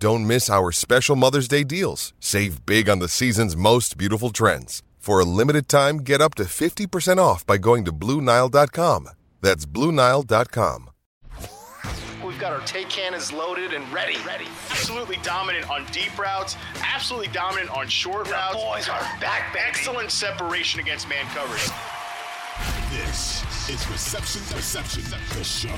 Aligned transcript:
Don't 0.00 0.28
miss 0.28 0.48
our 0.48 0.70
special 0.70 1.16
Mother's 1.16 1.48
Day 1.48 1.64
deals. 1.64 2.12
Save 2.20 2.64
big 2.64 2.88
on 2.88 3.00
the 3.00 3.08
season's 3.08 3.56
most 3.56 3.98
beautiful 3.98 4.30
trends. 4.30 4.84
For 4.96 5.18
a 5.18 5.24
limited 5.24 5.68
time, 5.68 5.98
get 5.98 6.20
up 6.20 6.36
to 6.36 6.44
50% 6.44 7.18
off 7.18 7.44
by 7.44 7.58
going 7.58 7.84
to 7.84 7.92
Bluenile.com. 7.92 9.08
That's 9.40 9.66
Bluenile.com. 9.66 10.90
We've 12.24 12.38
got 12.38 12.52
our 12.52 12.60
take 12.60 12.88
cannons 12.88 13.32
loaded 13.32 13.72
and 13.72 13.92
ready. 13.92 14.16
Ready. 14.24 14.46
Absolutely 14.70 15.18
dominant 15.24 15.68
on 15.68 15.84
deep 15.86 16.16
routes. 16.16 16.56
Absolutely 16.76 17.28
dominant 17.28 17.70
on 17.76 17.88
short 17.88 18.26
the 18.26 18.32
routes. 18.32 18.54
boys 18.54 18.88
are 18.88 19.00
back, 19.20 19.52
baby. 19.52 19.64
Excellent 19.66 20.12
separation 20.12 20.78
against 20.78 21.08
man 21.08 21.24
coverage. 21.34 21.68
This 22.92 23.42
is 23.68 23.90
Reception 23.90 24.42
Perception, 24.54 25.02
the 25.36 25.42
show. 25.42 25.74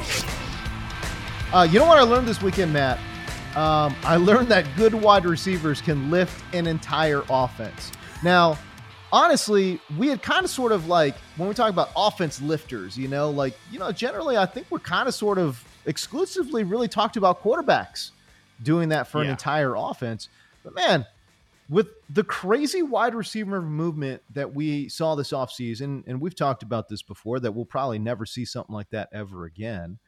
Uh, 1.56 1.62
you 1.62 1.78
know 1.78 1.86
what 1.86 1.98
I 1.98 2.02
learned 2.02 2.28
this 2.28 2.42
weekend, 2.42 2.74
Matt? 2.74 2.98
Um, 3.56 3.96
I 4.04 4.16
learned 4.16 4.48
that 4.48 4.64
good 4.76 4.94
wide 4.94 5.24
receivers 5.24 5.80
can 5.80 6.10
lift 6.10 6.42
an 6.54 6.66
entire 6.66 7.22
offense. 7.28 7.90
Now, 8.22 8.56
honestly, 9.12 9.80
we 9.98 10.08
had 10.08 10.22
kind 10.22 10.44
of 10.44 10.50
sort 10.50 10.72
of 10.72 10.86
like 10.86 11.16
when 11.36 11.48
we 11.48 11.54
talk 11.54 11.70
about 11.70 11.90
offense 11.96 12.40
lifters, 12.40 12.96
you 12.96 13.08
know, 13.08 13.30
like, 13.30 13.54
you 13.70 13.78
know, 13.78 13.90
generally 13.90 14.36
I 14.36 14.46
think 14.46 14.68
we're 14.70 14.78
kind 14.78 15.08
of 15.08 15.14
sort 15.14 15.38
of 15.38 15.64
exclusively 15.86 16.62
really 16.62 16.88
talked 16.88 17.16
about 17.16 17.42
quarterbacks 17.42 18.10
doing 18.62 18.90
that 18.90 19.08
for 19.08 19.18
yeah. 19.18 19.24
an 19.24 19.30
entire 19.30 19.74
offense. 19.74 20.28
But 20.62 20.74
man, 20.74 21.06
with 21.68 21.88
the 22.08 22.24
crazy 22.24 22.82
wide 22.82 23.14
receiver 23.14 23.62
movement 23.62 24.22
that 24.34 24.54
we 24.54 24.88
saw 24.88 25.14
this 25.14 25.32
offseason, 25.32 26.04
and 26.06 26.20
we've 26.20 26.34
talked 26.36 26.62
about 26.62 26.88
this 26.88 27.02
before, 27.02 27.40
that 27.40 27.52
we'll 27.52 27.64
probably 27.64 27.98
never 27.98 28.26
see 28.26 28.44
something 28.44 28.74
like 28.74 28.90
that 28.90 29.08
ever 29.12 29.44
again. 29.44 29.98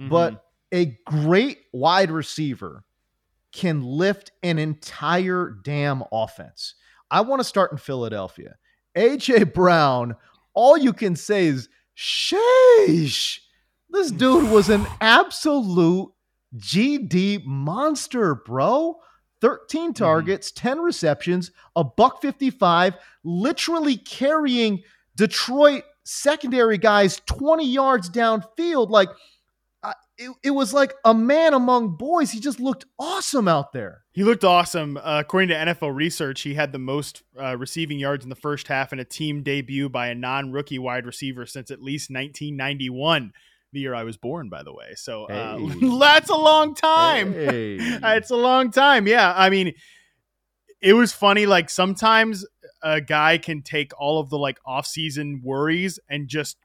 Mm-hmm. 0.00 0.10
But 0.10 0.45
a 0.72 0.98
great 1.06 1.58
wide 1.72 2.10
receiver 2.10 2.84
can 3.52 3.82
lift 3.82 4.32
an 4.42 4.58
entire 4.58 5.56
damn 5.62 6.02
offense. 6.12 6.74
I 7.10 7.22
want 7.22 7.40
to 7.40 7.44
start 7.44 7.72
in 7.72 7.78
Philadelphia. 7.78 8.56
AJ 8.96 9.54
Brown, 9.54 10.16
all 10.54 10.76
you 10.76 10.92
can 10.92 11.16
say 11.16 11.46
is, 11.46 11.68
sheesh. 11.96 13.40
This 13.90 14.10
dude 14.10 14.50
was 14.50 14.68
an 14.68 14.86
absolute 15.00 16.12
GD 16.56 17.44
monster, 17.44 18.34
bro. 18.34 19.00
13 19.40 19.82
mm-hmm. 19.82 19.92
targets, 19.92 20.50
mm-hmm. 20.50 20.68
10 20.68 20.80
receptions, 20.80 21.50
a 21.76 21.84
buck 21.84 22.20
55, 22.20 22.94
literally 23.24 23.96
carrying 23.96 24.82
Detroit 25.14 25.84
secondary 26.04 26.78
guys 26.78 27.20
20 27.26 27.66
yards 27.66 28.10
downfield. 28.10 28.90
Like, 28.90 29.08
it, 30.18 30.30
it 30.42 30.50
was 30.50 30.72
like 30.72 30.94
a 31.04 31.14
man 31.14 31.54
among 31.54 31.96
boys. 31.96 32.30
He 32.30 32.40
just 32.40 32.60
looked 32.60 32.86
awesome 32.98 33.48
out 33.48 33.72
there. 33.72 34.02
He 34.12 34.24
looked 34.24 34.44
awesome. 34.44 34.96
Uh, 34.96 35.20
according 35.20 35.48
to 35.48 35.54
NFL 35.54 35.94
research, 35.94 36.42
he 36.42 36.54
had 36.54 36.72
the 36.72 36.78
most 36.78 37.22
uh, 37.40 37.56
receiving 37.56 37.98
yards 37.98 38.24
in 38.24 38.30
the 38.30 38.36
first 38.36 38.68
half 38.68 38.92
in 38.92 38.98
a 38.98 39.04
team 39.04 39.42
debut 39.42 39.88
by 39.88 40.08
a 40.08 40.14
non 40.14 40.52
rookie 40.52 40.78
wide 40.78 41.06
receiver 41.06 41.46
since 41.46 41.70
at 41.70 41.82
least 41.82 42.10
1991 42.10 43.32
the 43.72 43.80
year 43.80 43.94
I 43.94 44.04
was 44.04 44.16
born, 44.16 44.48
by 44.48 44.62
the 44.62 44.72
way. 44.72 44.94
So 44.96 45.24
uh, 45.24 45.58
hey. 45.58 45.98
that's 45.98 46.30
a 46.30 46.36
long 46.36 46.74
time. 46.74 47.32
Hey. 47.32 47.76
it's 47.80 48.30
a 48.30 48.36
long 48.36 48.70
time. 48.70 49.06
Yeah. 49.06 49.32
I 49.36 49.50
mean, 49.50 49.74
it 50.80 50.94
was 50.94 51.12
funny. 51.12 51.46
Like 51.46 51.68
sometimes 51.68 52.46
a 52.82 53.00
guy 53.00 53.38
can 53.38 53.62
take 53.62 53.92
all 53.98 54.18
of 54.18 54.30
the 54.30 54.38
like 54.38 54.58
off 54.64 54.86
season 54.86 55.42
worries 55.44 55.98
and 56.08 56.28
just 56.28 56.56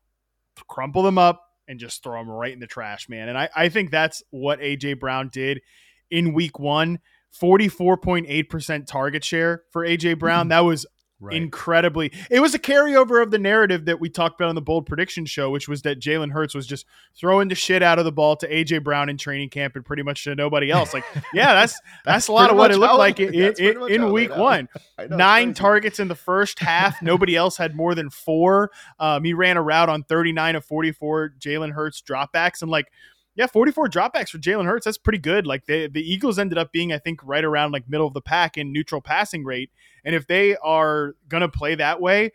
crumple 0.67 1.03
them 1.03 1.17
up 1.17 1.50
and 1.67 1.79
just 1.79 2.03
throw 2.03 2.19
them 2.19 2.29
right 2.29 2.53
in 2.53 2.59
the 2.59 2.67
trash, 2.67 3.07
man. 3.09 3.29
And 3.29 3.37
I, 3.37 3.49
I 3.55 3.69
think 3.69 3.91
that's 3.91 4.23
what 4.29 4.59
AJ 4.59 4.99
Brown 4.99 5.29
did 5.31 5.61
in 6.09 6.33
week 6.33 6.59
one. 6.59 6.99
44.8% 7.41 8.87
target 8.87 9.23
share 9.23 9.63
for 9.71 9.85
AJ 9.85 10.19
Brown. 10.19 10.43
Mm-hmm. 10.43 10.49
That 10.49 10.59
was 10.61 10.85
Right. 11.23 11.35
Incredibly, 11.35 12.11
it 12.31 12.39
was 12.39 12.55
a 12.55 12.59
carryover 12.59 13.21
of 13.21 13.29
the 13.29 13.37
narrative 13.37 13.85
that 13.85 13.99
we 13.99 14.09
talked 14.09 14.41
about 14.41 14.49
on 14.49 14.55
the 14.55 14.61
bold 14.61 14.87
prediction 14.87 15.27
show, 15.27 15.51
which 15.51 15.69
was 15.69 15.83
that 15.83 15.99
Jalen 15.99 16.31
Hurts 16.31 16.55
was 16.55 16.65
just 16.65 16.87
throwing 17.15 17.47
the 17.47 17.53
shit 17.53 17.83
out 17.83 17.99
of 17.99 18.05
the 18.05 18.11
ball 18.11 18.35
to 18.37 18.49
AJ 18.51 18.83
Brown 18.83 19.07
in 19.07 19.19
training 19.19 19.49
camp 19.49 19.75
and 19.75 19.85
pretty 19.85 20.01
much 20.01 20.23
to 20.23 20.33
nobody 20.33 20.71
else. 20.71 20.95
Like, 20.95 21.03
yeah, 21.33 21.53
that's 21.53 21.73
that's, 21.73 21.79
that's 22.05 22.27
a 22.29 22.31
lot 22.31 22.49
of 22.49 22.57
what 22.57 22.71
it 22.71 22.77
looked 22.77 22.95
like 22.95 23.19
in, 23.19 23.35
in, 23.35 23.87
in 23.87 24.11
week 24.11 24.35
one. 24.35 24.67
Nine 25.09 25.53
targets 25.53 25.99
in 25.99 26.07
the 26.07 26.15
first 26.15 26.57
half. 26.57 27.03
nobody 27.03 27.35
else 27.35 27.55
had 27.55 27.75
more 27.75 27.93
than 27.93 28.09
four. 28.09 28.71
Um, 28.99 29.23
he 29.23 29.35
ran 29.35 29.57
a 29.57 29.61
route 29.61 29.89
on 29.89 30.01
39 30.01 30.55
of 30.55 30.65
44 30.65 31.35
Jalen 31.39 31.73
Hurts 31.73 32.01
dropbacks, 32.01 32.63
and 32.63 32.71
like 32.71 32.91
yeah, 33.35 33.47
44 33.47 33.87
dropbacks 33.87 34.29
for 34.29 34.39
Jalen 34.39 34.65
Hurts. 34.65 34.85
That's 34.85 34.97
pretty 34.97 35.19
good. 35.19 35.47
Like 35.47 35.65
the 35.65 35.87
the 35.87 36.01
Eagles 36.01 36.37
ended 36.37 36.57
up 36.57 36.71
being, 36.71 36.91
I 36.91 36.97
think, 36.97 37.21
right 37.23 37.43
around 37.43 37.71
like 37.71 37.89
middle 37.89 38.07
of 38.07 38.13
the 38.13 38.21
pack 38.21 38.57
in 38.57 38.73
neutral 38.73 39.01
passing 39.01 39.45
rate. 39.45 39.71
And 40.03 40.15
if 40.15 40.27
they 40.27 40.57
are 40.57 41.15
gonna 41.29 41.47
play 41.47 41.75
that 41.75 42.01
way, 42.01 42.31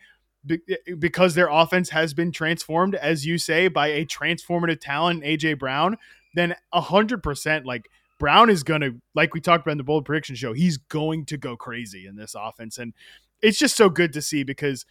because 0.99 1.35
their 1.35 1.49
offense 1.49 1.91
has 1.91 2.15
been 2.15 2.33
transformed, 2.33 2.95
as 2.95 3.27
you 3.27 3.39
say, 3.39 3.69
by 3.69 3.89
a 3.89 4.07
transformative 4.07 4.81
talent, 4.81 5.25
AJ 5.25 5.59
Brown, 5.59 5.97
then 6.35 6.55
hundred 6.73 7.23
percent, 7.23 7.67
like 7.67 7.89
Brown 8.19 8.49
is 8.49 8.63
gonna, 8.63 8.93
like 9.15 9.35
we 9.35 9.41
talked 9.41 9.67
about 9.67 9.73
in 9.73 9.79
the 9.79 9.85
bold 9.85 10.05
prediction 10.05 10.37
show, 10.37 10.53
he's 10.53 10.79
going 10.79 11.27
to 11.27 11.37
go 11.37 11.57
crazy 11.57 12.07
in 12.07 12.17
this 12.17 12.35
offense, 12.39 12.79
and 12.79 12.95
it's 13.43 13.59
just 13.59 13.77
so 13.77 13.91
good 13.91 14.13
to 14.15 14.23
see 14.23 14.45
because 14.45 14.87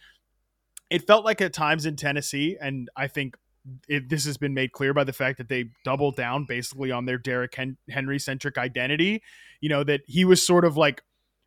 it 0.88 1.06
felt 1.06 1.24
like 1.24 1.40
at 1.40 1.52
times 1.52 1.84
in 1.84 1.96
Tennessee, 1.96 2.56
and 2.60 2.88
I 2.96 3.08
think 3.08 3.36
it, 3.88 4.08
this 4.08 4.24
has 4.26 4.36
been 4.36 4.54
made 4.54 4.72
clear 4.72 4.94
by 4.94 5.04
the 5.04 5.12
fact 5.12 5.38
that 5.38 5.48
they 5.48 5.66
doubled 5.84 6.16
down 6.16 6.44
basically 6.44 6.90
on 6.90 7.06
their 7.06 7.18
Derrick 7.18 7.54
Hen- 7.54 7.78
Henry 7.90 8.18
centric 8.18 8.58
identity. 8.58 9.22
You 9.60 9.68
know 9.68 9.84
that 9.84 10.02
he 10.06 10.24
was 10.24 10.46
sort 10.46 10.64
of 10.64 10.76
like, 10.76 11.02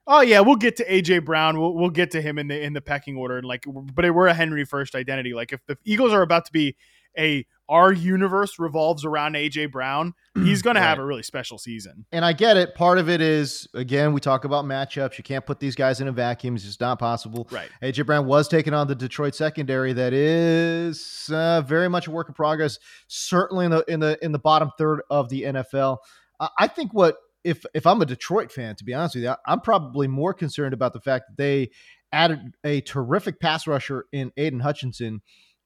oh 0.08 0.22
yeah, 0.22 0.40
we'll 0.40 0.56
get 0.56 0.78
to 0.78 0.86
AJ 0.86 1.26
Brown, 1.26 1.60
we'll 1.60 1.74
we'll 1.74 1.90
get 1.90 2.12
to 2.12 2.22
him 2.22 2.38
in 2.38 2.48
the 2.48 2.62
in 2.62 2.74
the 2.74 2.82
pecking 2.82 3.18
order, 3.18 3.38
and 3.38 3.46
like, 3.46 3.66
but 3.68 4.14
we're 4.14 4.28
a 4.28 4.34
Henry 4.34 4.66
first 4.66 4.96
identity. 4.96 5.34
Like 5.34 5.54
if 5.54 5.66
the 5.68 5.78
Eagles 5.86 6.14
are 6.14 6.22
about 6.22 6.46
to 6.46 6.52
be 6.52 6.76
a 7.20 7.46
our 7.70 7.94
universe 7.94 8.58
revolves 8.58 9.06
around 9.06 9.36
AJ 9.36 9.72
Brown, 9.72 10.16
he's 10.34 10.64
going 10.64 10.76
right. 10.76 10.82
to 10.82 10.88
have 10.88 10.98
a 10.98 11.06
really 11.06 11.22
special 11.22 11.60
season. 11.60 12.04
And 12.12 12.26
I 12.26 12.34
get 12.34 12.58
it. 12.58 12.74
Part 12.74 12.98
of 12.98 13.10
it 13.10 13.22
is 13.22 13.68
again, 13.76 14.12
we 14.12 14.20
talk 14.20 14.44
about 14.44 14.66
matchups. 14.66 15.20
You 15.20 15.24
can't 15.24 15.46
put 15.46 15.60
these 15.60 15.76
guys 15.76 16.02
in 16.02 16.08
a 16.08 16.12
vacuum; 16.12 16.56
it's 16.56 16.66
just 16.66 16.82
not 16.82 16.98
possible. 16.98 17.48
Right. 17.52 17.70
AJ 17.84 18.08
Brown 18.08 18.26
was 18.26 18.48
taking 18.48 18.74
on 18.74 18.88
the 18.88 18.96
Detroit 18.96 19.36
secondary 19.36 19.94
that 19.94 20.14
is 20.14 21.30
uh, 21.32 21.62
very 21.62 21.90
much 21.90 22.08
a 22.08 22.12
work 22.12 22.28
in 22.28 22.34
progress. 22.34 22.80
Certainly 23.08 23.66
in 23.66 23.72
the 23.72 23.86
in 23.88 24.00
the 24.00 24.18
in 24.24 24.32
the 24.32 24.40
bottom 24.40 24.72
third 24.78 25.02
of 25.12 25.30
the 25.30 25.44
NFL. 25.44 25.98
Uh, 26.40 26.48
I 26.58 26.68
think 26.68 26.94
what 26.94 27.18
if 27.44 27.64
if 27.76 27.86
I'm 27.86 28.02
a 28.02 28.06
Detroit 28.06 28.52
fan, 28.52 28.76
to 28.78 28.84
be 28.84 28.94
honest 28.94 29.16
with 29.16 29.26
you, 29.26 29.36
I'm 29.46 29.62
probably 29.62 30.08
more 30.08 30.34
concerned 30.34 30.74
about 30.74 30.94
the 30.94 31.02
fact 31.02 31.26
that 31.30 31.38
they 31.38 31.70
added 32.12 32.56
a 32.64 32.82
terrific 32.82 33.40
pass 33.40 33.68
rusher 33.68 34.06
in 34.12 34.32
Aidan 34.36 34.62
Hutchinson 34.62 35.22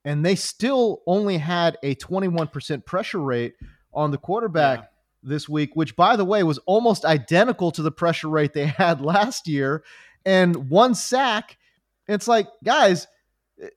and 0.06 0.26
they 0.26 0.36
still 0.36 1.02
only 1.08 1.38
had 1.38 1.78
a 1.84 1.96
21% 1.96 2.86
pressure 2.86 3.22
rate 3.22 3.54
on 3.94 4.12
the 4.12 4.18
quarterback 4.18 4.80
yeah. 4.80 4.86
this 5.24 5.48
week, 5.48 5.72
which, 5.76 5.96
by 5.96 6.16
the 6.16 6.26
way, 6.26 6.44
was 6.44 6.58
almost 6.60 7.06
identical 7.06 7.72
to 7.72 7.82
the 7.82 7.92
pressure 7.92 8.30
rate 8.30 8.54
they 8.54 8.66
had 8.78 9.02
last 9.02 9.48
year, 9.48 9.84
and 10.26 10.70
one 10.70 10.96
sack. 10.96 11.58
It's 12.08 12.28
like, 12.28 12.48
guys, 12.64 13.08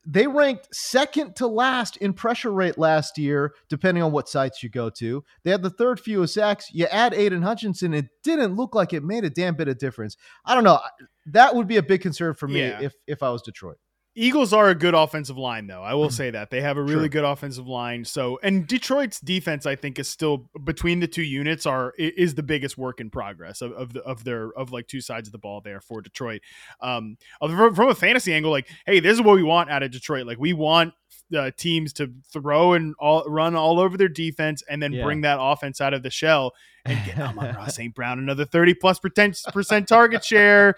they 0.04 0.26
ranked 0.26 0.74
second 0.74 1.36
to 1.36 1.46
last 1.46 1.96
in 1.98 2.12
pressure 2.12 2.50
rate 2.52 2.78
last 2.78 3.18
year, 3.18 3.54
depending 3.68 4.02
on 4.02 4.10
what 4.10 4.28
sites 4.28 4.62
you 4.62 4.68
go 4.68 4.90
to. 4.90 5.22
They 5.44 5.50
had 5.50 5.62
the 5.62 5.70
third 5.70 6.00
fewest 6.00 6.34
sacks. 6.34 6.68
You 6.72 6.86
add 6.86 7.14
Aidan 7.14 7.42
Hutchinson, 7.42 7.94
it 7.94 8.06
didn't 8.24 8.56
look 8.56 8.74
like 8.74 8.92
it 8.92 9.04
made 9.04 9.24
a 9.24 9.30
damn 9.30 9.54
bit 9.54 9.68
of 9.68 9.78
difference. 9.78 10.16
I 10.44 10.54
don't 10.54 10.64
know. 10.64 10.80
That 11.26 11.54
would 11.54 11.68
be 11.68 11.76
a 11.76 11.82
big 11.82 12.00
concern 12.00 12.34
for 12.34 12.48
me 12.48 12.60
yeah. 12.60 12.80
if 12.80 12.94
if 13.06 13.22
I 13.22 13.30
was 13.30 13.42
Detroit. 13.42 13.76
Eagles 14.18 14.52
are 14.54 14.70
a 14.70 14.74
good 14.74 14.94
offensive 14.94 15.36
line, 15.36 15.66
though. 15.66 15.82
I 15.82 15.92
will 15.94 16.08
Mm. 16.08 16.12
say 16.12 16.30
that 16.30 16.50
they 16.50 16.62
have 16.62 16.78
a 16.78 16.82
really 16.82 17.02
Sure. 17.02 17.08
good 17.08 17.24
offensive 17.24 17.68
line. 17.68 18.04
So, 18.04 18.40
and 18.42 18.66
Detroit's 18.66 19.20
defense, 19.20 19.66
I 19.66 19.76
think, 19.76 19.98
is 19.98 20.08
still 20.08 20.48
between 20.64 21.00
the 21.00 21.06
two 21.06 21.22
units 21.22 21.66
are 21.66 21.92
is 21.98 22.34
the 22.34 22.42
biggest 22.42 22.78
work 22.78 22.98
in 22.98 23.10
progress 23.10 23.60
of 23.60 23.72
of, 23.72 23.92
the, 23.92 24.02
of 24.02 24.24
their 24.24 24.50
of 24.58 24.72
like 24.72 24.88
two 24.88 25.00
sides 25.02 25.28
of 25.28 25.32
the 25.32 25.38
ball 25.38 25.60
there 25.60 25.80
for 25.82 26.00
Detroit. 26.00 26.40
Um, 26.80 27.18
from 27.40 27.74
from 27.74 27.88
a 27.90 27.94
fantasy 27.94 28.32
angle, 28.32 28.50
like, 28.50 28.68
hey, 28.86 29.00
this 29.00 29.12
is 29.12 29.20
what 29.22 29.36
we 29.36 29.42
want 29.42 29.70
out 29.70 29.82
of 29.82 29.90
Detroit. 29.90 30.26
Like, 30.26 30.38
we 30.38 30.54
want 30.54 30.94
uh, 31.36 31.50
teams 31.56 31.92
to 31.94 32.12
throw 32.32 32.74
and 32.74 32.94
all 32.98 33.24
run 33.26 33.56
all 33.56 33.80
over 33.80 33.96
their 33.96 34.08
defense, 34.08 34.62
and 34.68 34.80
then 34.82 34.92
Yeah. 34.92 35.02
bring 35.04 35.22
that 35.22 35.38
offense 35.40 35.80
out 35.80 35.92
of 35.94 36.02
the 36.02 36.10
shell 36.10 36.52
and 36.84 37.04
get 37.04 37.18
Amon-Ra 37.18 37.66
St. 37.66 37.94
Brown 37.94 38.18
another 38.18 38.44
thirty 38.44 38.74
plus 38.74 38.98
percent 39.00 39.40
percent 39.52 39.88
target 39.88 40.24
share 40.24 40.76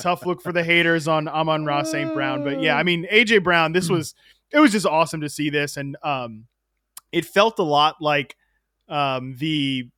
tough 0.00 0.24
look 0.24 0.40
for 0.40 0.52
the 0.52 0.62
haters 0.62 1.08
on 1.08 1.26
Amon-Ra 1.28 1.82
St. 1.82 2.14
Brown. 2.14 2.44
But 2.44 2.60
yeah, 2.62 2.76
I 2.76 2.82
mean 2.84 3.06
AJ 3.12 3.42
Brown, 3.42 3.72
this 3.72 3.88
was 3.90 4.14
it 4.52 4.60
was 4.60 4.70
just 4.72 4.86
awesome 4.86 5.20
to 5.22 5.28
see 5.28 5.50
this. 5.50 5.76
And 5.76 5.96
um 6.02 6.46
it 7.10 7.24
felt 7.24 7.58
a 7.58 7.62
lot 7.64 7.96
like 8.00 8.36
um 8.88 9.34
the 9.38 9.88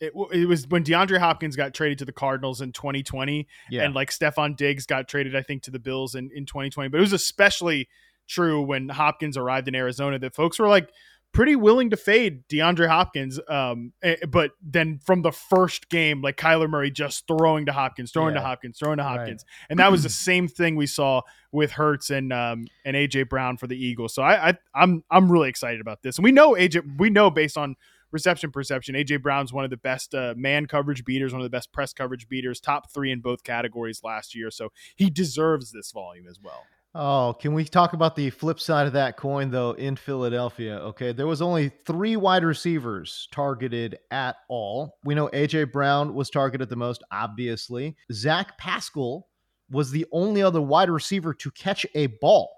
it, 0.00 0.12
it 0.32 0.46
was 0.48 0.66
when 0.66 0.82
DeAndre 0.84 1.18
Hopkins 1.18 1.54
got 1.56 1.72
traded 1.74 1.98
to 2.00 2.04
the 2.04 2.12
Cardinals 2.12 2.60
in 2.60 2.72
2020 2.72 3.46
Yeah. 3.70 3.84
and 3.84 3.94
like 3.94 4.10
Stefon 4.10 4.56
Diggs 4.56 4.84
got 4.84 5.06
traded, 5.08 5.36
I 5.36 5.42
think, 5.42 5.62
to 5.62 5.70
the 5.70 5.78
Bills 5.78 6.16
in, 6.16 6.28
in 6.34 6.44
2020. 6.44 6.88
But 6.88 6.98
it 6.98 7.00
was 7.00 7.12
especially 7.12 7.88
true 8.32 8.62
when 8.62 8.88
Hopkins 8.88 9.36
arrived 9.36 9.68
in 9.68 9.74
Arizona 9.74 10.18
that 10.18 10.34
folks 10.34 10.58
were 10.58 10.68
like 10.68 10.90
pretty 11.32 11.56
willing 11.56 11.90
to 11.90 11.96
fade 11.96 12.46
DeAndre 12.48 12.88
Hopkins. 12.88 13.40
Um, 13.48 13.92
eh, 14.02 14.16
but 14.28 14.52
then 14.62 14.98
from 15.04 15.22
the 15.22 15.32
first 15.32 15.88
game, 15.88 16.22
like 16.22 16.36
Kyler 16.36 16.68
Murray 16.68 16.90
just 16.90 17.26
throwing 17.26 17.66
to 17.66 17.72
Hopkins, 17.72 18.12
throwing 18.12 18.34
to 18.34 18.40
Hopkins, 18.40 18.78
throwing 18.78 18.98
to 18.98 19.02
Right. 19.02 19.18
Hopkins, 19.18 19.44
and 19.70 19.78
that 19.78 19.90
was 19.90 20.02
the 20.02 20.08
same 20.10 20.48
thing 20.48 20.76
we 20.76 20.86
saw 20.86 21.22
with 21.50 21.72
Hurts 21.72 22.10
and 22.10 22.32
um, 22.32 22.66
and 22.84 22.96
AJ 22.96 23.28
Brown 23.28 23.56
for 23.56 23.66
the 23.66 23.76
Eagles. 23.76 24.14
So 24.14 24.22
I, 24.22 24.50
I 24.50 24.58
I'm 24.74 25.04
I'm 25.10 25.30
really 25.30 25.48
excited 25.48 25.80
about 25.80 26.02
this, 26.02 26.18
and 26.18 26.24
we 26.24 26.32
know 26.32 26.54
AJ, 26.54 26.98
we 26.98 27.10
know 27.10 27.30
based 27.30 27.56
on 27.56 27.76
reception 28.12 28.50
perception, 28.50 28.94
AJ 28.94 29.22
Brown's 29.22 29.52
one 29.52 29.64
of 29.64 29.70
the 29.70 29.76
best 29.76 30.14
uh, 30.14 30.34
man 30.36 30.66
coverage 30.66 31.04
beaters, 31.04 31.32
one 31.32 31.40
of 31.40 31.46
the 31.46 31.50
best 31.50 31.72
press 31.72 31.92
coverage 31.92 32.28
beaters, 32.28 32.60
top 32.60 32.92
three 32.92 33.10
in 33.10 33.20
both 33.20 33.42
categories 33.42 34.02
last 34.04 34.34
year. 34.34 34.50
So 34.50 34.70
he 34.96 35.10
deserves 35.10 35.72
this 35.72 35.90
volume 35.90 36.26
as 36.28 36.38
well. 36.40 36.64
Oh, 36.94 37.34
can 37.40 37.54
we 37.54 37.64
talk 37.64 37.94
about 37.94 38.16
the 38.16 38.28
flip 38.28 38.60
side 38.60 38.86
of 38.86 38.92
that 38.92 39.16
coin 39.16 39.50
though 39.50 39.72
in 39.72 39.96
Philadelphia? 39.96 40.74
Okay, 40.78 41.12
there 41.12 41.26
was 41.26 41.40
only 41.40 41.70
three 41.70 42.16
wide 42.16 42.44
receivers 42.44 43.28
targeted 43.32 43.98
at 44.10 44.36
all. 44.48 44.98
We 45.02 45.14
know 45.14 45.28
AJ 45.28 45.72
Brown 45.72 46.12
was 46.12 46.28
targeted 46.28 46.68
the 46.68 46.76
most, 46.76 47.02
obviously. 47.10 47.96
Zach 48.12 48.58
Pascal 48.58 49.28
was 49.70 49.90
the 49.90 50.04
only 50.12 50.42
other 50.42 50.60
wide 50.60 50.90
receiver 50.90 51.32
to 51.32 51.50
catch 51.52 51.86
a 51.94 52.08
ball. 52.08 52.50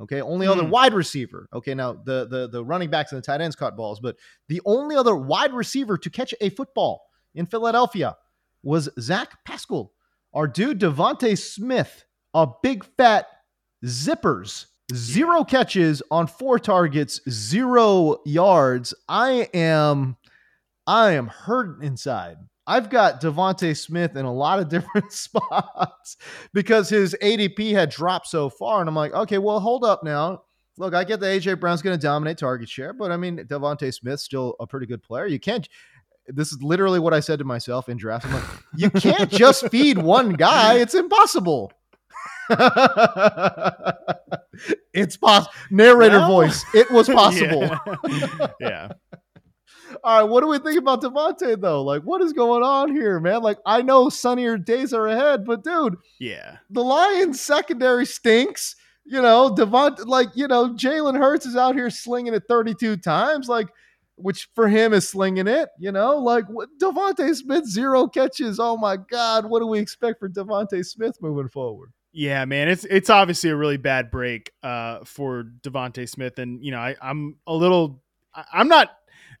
Okay, 0.00 0.20
only 0.20 0.48
other 0.48 0.64
Hmm. 0.64 0.70
wide 0.70 0.92
receiver. 0.92 1.48
Okay, 1.54 1.72
now 1.72 1.92
the 1.92 2.26
the 2.26 2.48
the 2.48 2.64
running 2.64 2.90
backs 2.90 3.12
and 3.12 3.22
the 3.22 3.24
tight 3.24 3.40
ends 3.40 3.54
caught 3.54 3.76
balls, 3.76 4.00
but 4.00 4.16
the 4.48 4.60
only 4.66 4.96
other 4.96 5.14
wide 5.14 5.52
receiver 5.52 5.96
to 5.96 6.10
catch 6.10 6.34
a 6.40 6.50
football 6.50 7.08
in 7.36 7.46
Philadelphia 7.46 8.16
was 8.64 8.88
Zach 8.98 9.44
Pascal. 9.44 9.92
Our 10.34 10.48
dude 10.48 10.80
DeVonta 10.80 11.38
Smith, 11.38 12.04
a 12.34 12.48
big 12.64 12.84
fat 12.96 13.28
zippers, 13.84 14.66
zero 14.94 15.44
catches 15.44 16.02
on 16.10 16.26
four 16.26 16.58
targets, 16.58 17.20
zero 17.28 18.18
yards. 18.24 18.94
I 19.08 19.48
am, 19.54 20.16
I 20.86 21.12
am 21.12 21.28
hurt 21.28 21.82
inside. 21.82 22.38
I've 22.66 22.90
got 22.90 23.20
DeVonta 23.20 23.76
Smith 23.76 24.16
in 24.16 24.24
a 24.24 24.32
lot 24.32 24.58
of 24.58 24.68
different 24.70 25.12
spots 25.12 26.16
because 26.52 26.88
his 26.88 27.16
ADP 27.22 27.72
had 27.72 27.90
dropped 27.90 28.26
so 28.26 28.48
far, 28.48 28.80
and 28.80 28.88
I'm 28.88 28.96
like, 28.96 29.12
okay, 29.12 29.38
well, 29.38 29.60
hold 29.60 29.84
up 29.84 30.02
now. 30.02 30.42
Look, 30.78 30.92
I 30.92 31.04
get 31.04 31.20
that 31.20 31.26
AJ 31.26 31.58
Brown's 31.58 31.80
going 31.80 31.98
to 31.98 32.02
dominate 32.02 32.36
target 32.36 32.68
share, 32.68 32.92
but 32.92 33.10
I 33.10 33.16
mean, 33.16 33.38
DeVonta 33.38 33.94
Smith's 33.94 34.24
still 34.24 34.56
a 34.60 34.66
pretty 34.66 34.86
good 34.86 35.02
player. 35.02 35.26
You 35.26 35.38
can't. 35.38 35.66
This 36.28 36.52
is 36.52 36.60
literally 36.60 36.98
what 36.98 37.14
I 37.14 37.20
said 37.20 37.38
to 37.38 37.44
myself 37.44 37.88
in 37.88 37.96
draft. 37.96 38.26
I'm 38.26 38.34
like, 38.34 38.44
you 38.74 38.90
can't 38.90 39.30
just 39.30 39.68
feed 39.70 39.96
one 39.96 40.32
guy. 40.32 40.74
It's 40.74 40.94
impossible. 40.94 41.72
it's 44.92 45.16
possible. 45.16 45.52
Narrator 45.70 46.18
Well- 46.18 46.28
voice. 46.28 46.64
It 46.74 46.90
was 46.90 47.08
possible. 47.20 47.62
Yeah. 48.08 48.46
yeah. 48.60 48.88
All 50.04 50.20
right, 50.20 50.28
what 50.28 50.40
do 50.42 50.48
we 50.48 50.58
think 50.58 50.78
about 50.78 51.00
DeVonta 51.02 51.58
though? 51.60 51.82
Like, 51.82 52.02
what 52.02 52.20
is 52.22 52.32
going 52.32 52.62
on 52.62 52.92
here, 52.92 53.18
man? 53.20 53.42
Like, 53.42 53.58
I 53.64 53.82
know 53.82 54.08
sunnier 54.08 54.58
days 54.58 54.92
are 54.92 55.06
ahead, 55.06 55.44
but 55.44 55.64
dude, 55.64 55.96
Yeah. 56.20 56.58
the 56.70 56.82
Lions 56.84 57.40
secondary 57.40 58.04
stinks. 58.06 58.76
You 59.08 59.22
know, 59.22 59.54
Devont, 59.54 60.04
like, 60.06 60.30
you 60.34 60.48
know, 60.48 60.70
Jalen 60.74 61.16
Hurts 61.16 61.46
is 61.46 61.54
out 61.54 61.76
here 61.76 61.90
slinging 61.90 62.34
it 62.34 62.42
32 62.48 62.96
times, 62.96 63.48
like, 63.48 63.68
which 64.16 64.48
for 64.56 64.66
him 64.66 64.92
is 64.92 65.08
slinging 65.08 65.46
it. 65.46 65.68
You 65.78 65.92
know, 65.92 66.16
like 66.18 66.44
what, 66.48 66.68
DeVonta 66.82 67.32
Smith 67.36 67.66
zero 67.66 68.08
catches. 68.08 68.58
Oh 68.58 68.76
my 68.76 68.96
God, 68.96 69.46
what 69.48 69.60
do 69.60 69.66
we 69.68 69.78
expect 69.78 70.18
for 70.18 70.28
DeVonta 70.28 70.84
Smith 70.84 71.16
moving 71.22 71.48
forward? 71.48 71.92
Yeah, 72.18 72.46
man, 72.46 72.70
it's 72.70 72.86
it's 72.86 73.10
obviously 73.10 73.50
a 73.50 73.56
really 73.56 73.76
bad 73.76 74.10
break 74.10 74.50
uh, 74.62 75.00
for 75.04 75.44
DeVonta 75.60 76.08
Smith, 76.08 76.38
and 76.38 76.64
you 76.64 76.70
know 76.70 76.78
I, 76.78 76.96
I'm 77.02 77.36
a 77.46 77.52
little, 77.52 78.02
I'm 78.54 78.68
not 78.68 78.88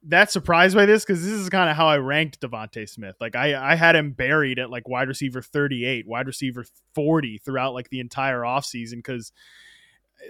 that 0.02 0.30
surprised 0.30 0.76
by 0.76 0.84
this 0.84 1.02
because 1.02 1.24
this 1.24 1.32
is 1.32 1.48
kind 1.48 1.70
of 1.70 1.76
how 1.76 1.88
I 1.88 1.96
ranked 1.96 2.38
DeVonta 2.42 2.86
Smith. 2.86 3.16
Like 3.18 3.34
I 3.34 3.72
I 3.72 3.76
had 3.76 3.96
him 3.96 4.12
buried 4.12 4.58
at 4.58 4.68
like 4.68 4.86
wide 4.86 5.08
receiver 5.08 5.40
38, 5.40 6.06
wide 6.06 6.26
receiver 6.26 6.66
40 6.94 7.38
throughout 7.38 7.72
like 7.72 7.88
the 7.88 8.00
entire 8.00 8.42
offseason 8.42 8.96
because 8.96 9.32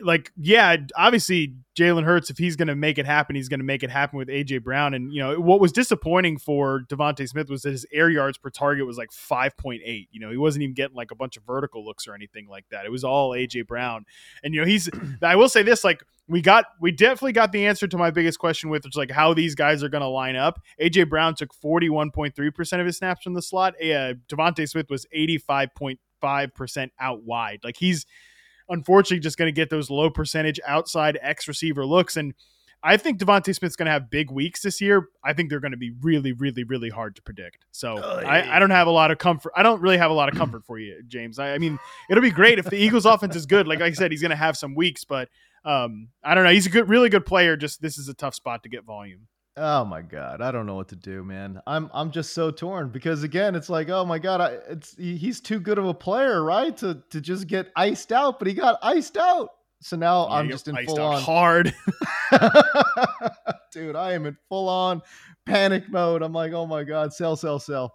like 0.03 0.33
yeah 0.37 0.77
obviously 0.97 1.55
jalen 1.79 2.05
hurts 2.05 2.31
if 2.31 2.39
he's 2.39 2.57
going 2.57 2.69
to 2.69 2.75
make 2.75 2.99
it 2.99 3.07
happen 3.07 3.37
he's 3.37 3.49
going 3.49 3.61
to 3.61 3.65
make 3.65 3.83
it 3.83 3.91
happen 3.91 4.19
with 4.19 4.29
aj 4.29 4.63
brown. 4.63 4.95
And 4.95 5.13
you 5.13 5.21
know 5.21 5.41
what 5.41 5.61
was 5.61 5.73
disappointing 5.73 6.39
for 6.39 6.83
devonta 6.89 7.29
smith 7.29 7.49
was 7.49 7.63
that 7.63 7.73
his 7.73 7.87
air 7.93 8.11
yards 8.11 8.39
per 8.39 8.51
target 8.51 8.87
was 8.87 8.99
like 8.99 9.11
5.8 9.11 9.81
you 10.11 10.21
know 10.21 10.31
he 10.31 10.37
wasn't 10.37 10.63
even 10.63 10.75
getting 10.75 10.97
like 10.97 11.11
a 11.11 11.17
bunch 11.17 11.37
of 11.37 11.45
vertical 11.45 11.85
looks 11.85 12.07
or 12.07 12.15
anything 12.15 12.47
like 12.49 12.65
that. 12.71 12.85
It 12.85 12.91
was 12.91 13.05
all 13.05 13.31
aj 13.31 13.67
brown. 13.67 14.05
And 14.43 14.55
you 14.55 14.61
know 14.61 14.67
he's 14.67 14.89
i 15.23 15.37
will 15.37 15.49
say 15.49 15.63
this 15.63 15.85
like 15.85 16.03
we 16.29 16.41
got 16.41 16.67
we 16.81 16.91
definitely 16.91 17.33
got 17.33 17.53
the 17.53 17.67
answer 17.67 17.87
to 17.87 17.97
my 17.97 18.11
biggest 18.11 18.39
question 18.39 18.71
with 18.71 18.85
which 18.85 18.97
like 18.97 19.11
how 19.11 19.35
these 19.35 19.55
guys 19.55 19.83
are 19.83 19.89
going 19.89 20.03
to 20.03 20.09
line 20.09 20.37
up. 20.37 20.61
Aj 20.81 21.09
brown 21.09 21.35
took 21.35 21.55
41.3% 21.55 22.81
of 22.81 22.87
his 22.87 22.97
snaps 22.97 23.23
from 23.23 23.35
the 23.35 23.43
slot. 23.43 23.75
Uh, 23.81 24.15
devonta 24.29 24.69
smith 24.69 24.91
was 24.91 25.07
85.5% 25.17 26.91
out 26.99 27.23
wide. 27.23 27.61
Like 27.63 27.77
he's 27.77 28.07
unfortunately 28.69 29.21
just 29.21 29.39
going 29.39 29.49
to 29.49 29.53
get 29.53 29.71
those 29.71 29.91
low 29.91 30.11
percentage 30.11 30.61
outside 30.67 31.19
X 31.23 31.49
receiver 31.49 31.85
looks. 31.85 32.17
And 32.17 32.35
I 32.83 32.97
think 32.97 33.19
DeVonta 33.19 33.55
Smith's 33.55 33.77
going 33.77 33.87
to 33.87 33.93
have 33.93 34.11
big 34.11 34.31
weeks 34.31 34.63
this 34.63 34.81
year. 34.81 35.09
I 35.25 35.33
think 35.33 35.51
they're 35.51 35.61
going 35.61 35.73
to 35.73 35.77
be 35.77 35.93
really, 36.03 36.33
really, 36.33 36.65
really 36.65 36.91
hard 36.91 37.17
to 37.17 37.23
predict. 37.23 37.65
So 37.73 37.97
I, 37.97 38.57
I 38.57 38.59
don't 38.59 38.71
have 38.71 38.87
a 38.87 38.93
lot 38.93 39.11
of 39.11 39.19
comfort. 39.19 39.53
I 39.57 39.63
don't 39.63 39.81
really 39.81 39.99
have 39.99 40.11
a 40.11 40.15
lot 40.15 40.29
of 40.29 40.39
comfort 40.39 40.65
for 40.65 40.79
you, 40.79 41.03
James. 41.09 41.39
I, 41.39 41.55
I 41.55 41.59
mean, 41.59 41.79
it'll 42.11 42.23
be 42.23 42.31
great 42.31 42.59
if 42.59 42.67
the 42.67 42.77
Eagles 42.77 43.07
offense 43.07 43.35
is 43.35 43.47
good. 43.47 43.67
Like 43.67 43.81
I 43.81 43.93
said, 43.93 44.11
he's 44.11 44.21
going 44.21 44.31
to 44.31 44.37
have 44.37 44.57
some 44.57 44.75
weeks, 44.75 45.05
but 45.05 45.29
um, 45.65 46.09
I 46.23 46.35
don't 46.35 46.45
know. 46.45 46.51
He's 46.51 46.67
a 46.67 46.71
good, 46.71 46.89
really 46.89 47.09
good 47.09 47.27
player. 47.27 47.57
Just 47.57 47.83
this 47.83 47.99
is 47.99 48.09
a 48.09 48.15
tough 48.15 48.35
spot 48.35 48.63
to 48.63 48.69
get 48.69 48.85
volume. 48.85 49.27
Oh 49.59 49.87
my 49.87 50.03
god, 50.03 50.43
I 50.43 50.51
don't 50.53 50.67
know 50.67 50.75
what 50.75 50.89
to 50.89 50.97
do, 50.97 51.25
man. 51.25 51.63
I'm 51.67 51.91
I'm 51.95 52.11
just 52.11 52.35
so 52.35 52.51
torn 52.51 52.91
because 52.91 53.23
again, 53.23 53.55
it's 53.55 53.71
like, 53.71 53.89
oh 53.89 54.05
my 54.05 54.19
god, 54.19 54.41
I, 54.43 54.49
it's 54.69 54.95
he's 54.99 55.41
too 55.41 55.61
good 55.61 55.79
of 55.79 55.87
a 55.87 55.95
player, 55.95 56.43
right? 56.45 56.77
To 56.79 57.03
to 57.11 57.21
just 57.23 57.47
get 57.47 57.73
iced 57.75 58.13
out, 58.13 58.39
but 58.39 58.49
he 58.49 58.55
got 58.55 58.79
iced 58.83 59.17
out. 59.17 59.49
So 59.81 59.97
now 59.97 60.27
Yeah, 60.27 60.35
I'm 60.35 60.51
just 60.51 60.69
in 60.69 60.77
full 60.85 61.01
on 61.01 61.23
hard. 61.23 61.75
Dude, 63.73 63.97
I 63.97 64.13
am 64.13 64.27
in 64.27 64.37
full 64.49 64.69
on 64.69 65.01
panic 65.47 65.89
mode. 65.89 66.23
I'm 66.23 66.33
like, 66.33 66.53
oh 66.53 66.67
my 66.67 66.85
god, 66.85 67.15
sell, 67.15 67.37
sell, 67.37 67.59
sell. 67.59 67.95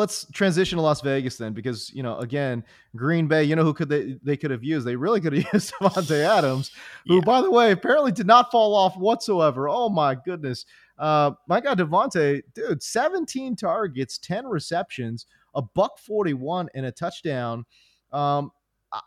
Let's 0.00 0.24
transition 0.32 0.76
to 0.78 0.82
Las 0.82 1.00
Vegas 1.02 1.36
then, 1.36 1.52
because 1.52 1.92
you 1.92 2.02
know, 2.02 2.18
again, 2.18 2.64
Green 2.96 3.28
Bay. 3.28 3.44
You 3.44 3.54
know 3.54 3.62
who 3.64 3.74
could 3.74 3.88
they 3.88 4.16
they 4.22 4.36
could 4.36 4.50
have 4.50 4.64
used? 4.64 4.86
They 4.86 4.96
really 4.96 5.20
could 5.20 5.32
have 5.34 5.46
used 5.54 5.72
Davante 5.80 6.24
Adams, 6.38 6.70
who, 7.06 7.16
Yeah. 7.16 7.20
by 7.24 7.42
the 7.42 7.50
way, 7.50 7.70
apparently 7.72 8.12
did 8.12 8.26
not 8.26 8.50
fall 8.50 8.74
off 8.74 8.96
whatsoever. 8.96 9.68
Oh 9.68 9.88
my 9.88 10.14
goodness, 10.14 10.64
uh, 10.98 11.32
my 11.48 11.60
God, 11.60 11.78
Davante, 11.78 12.42
dude, 12.54 12.82
17 12.82 13.56
targets, 13.56 14.18
10 14.18 14.46
receptions, 14.46 15.26
a 15.54 15.62
buck 15.62 15.98
41, 15.98 16.68
and 16.74 16.86
a 16.86 16.92
touchdown. 16.92 17.64
Um, 18.12 18.50
I- 18.92 19.00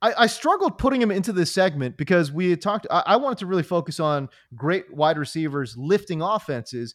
I, 0.00 0.14
I 0.18 0.26
struggled 0.26 0.78
putting 0.78 1.00
him 1.02 1.10
into 1.10 1.32
this 1.32 1.50
segment 1.52 1.96
because 1.96 2.30
we 2.32 2.50
had 2.50 2.60
talked. 2.62 2.86
I, 2.90 3.02
I 3.06 3.16
wanted 3.16 3.38
to 3.38 3.46
really 3.46 3.62
focus 3.64 3.98
on 4.00 4.28
great 4.54 4.92
wide 4.92 5.18
receivers 5.18 5.76
lifting 5.76 6.22
offenses. 6.22 6.94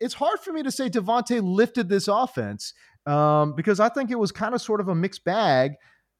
It's 0.00 0.14
hard 0.14 0.40
for 0.40 0.52
me 0.52 0.62
to 0.62 0.70
say 0.70 0.88
Davante 0.88 1.40
lifted 1.42 1.88
this 1.88 2.08
offense 2.08 2.72
um, 3.06 3.54
because 3.54 3.78
I 3.78 3.88
think 3.88 4.10
it 4.10 4.18
was 4.18 4.32
kind 4.32 4.54
of 4.54 4.60
sort 4.62 4.80
of 4.80 4.88
a 4.88 4.94
mixed 4.94 5.24
bag. 5.24 5.72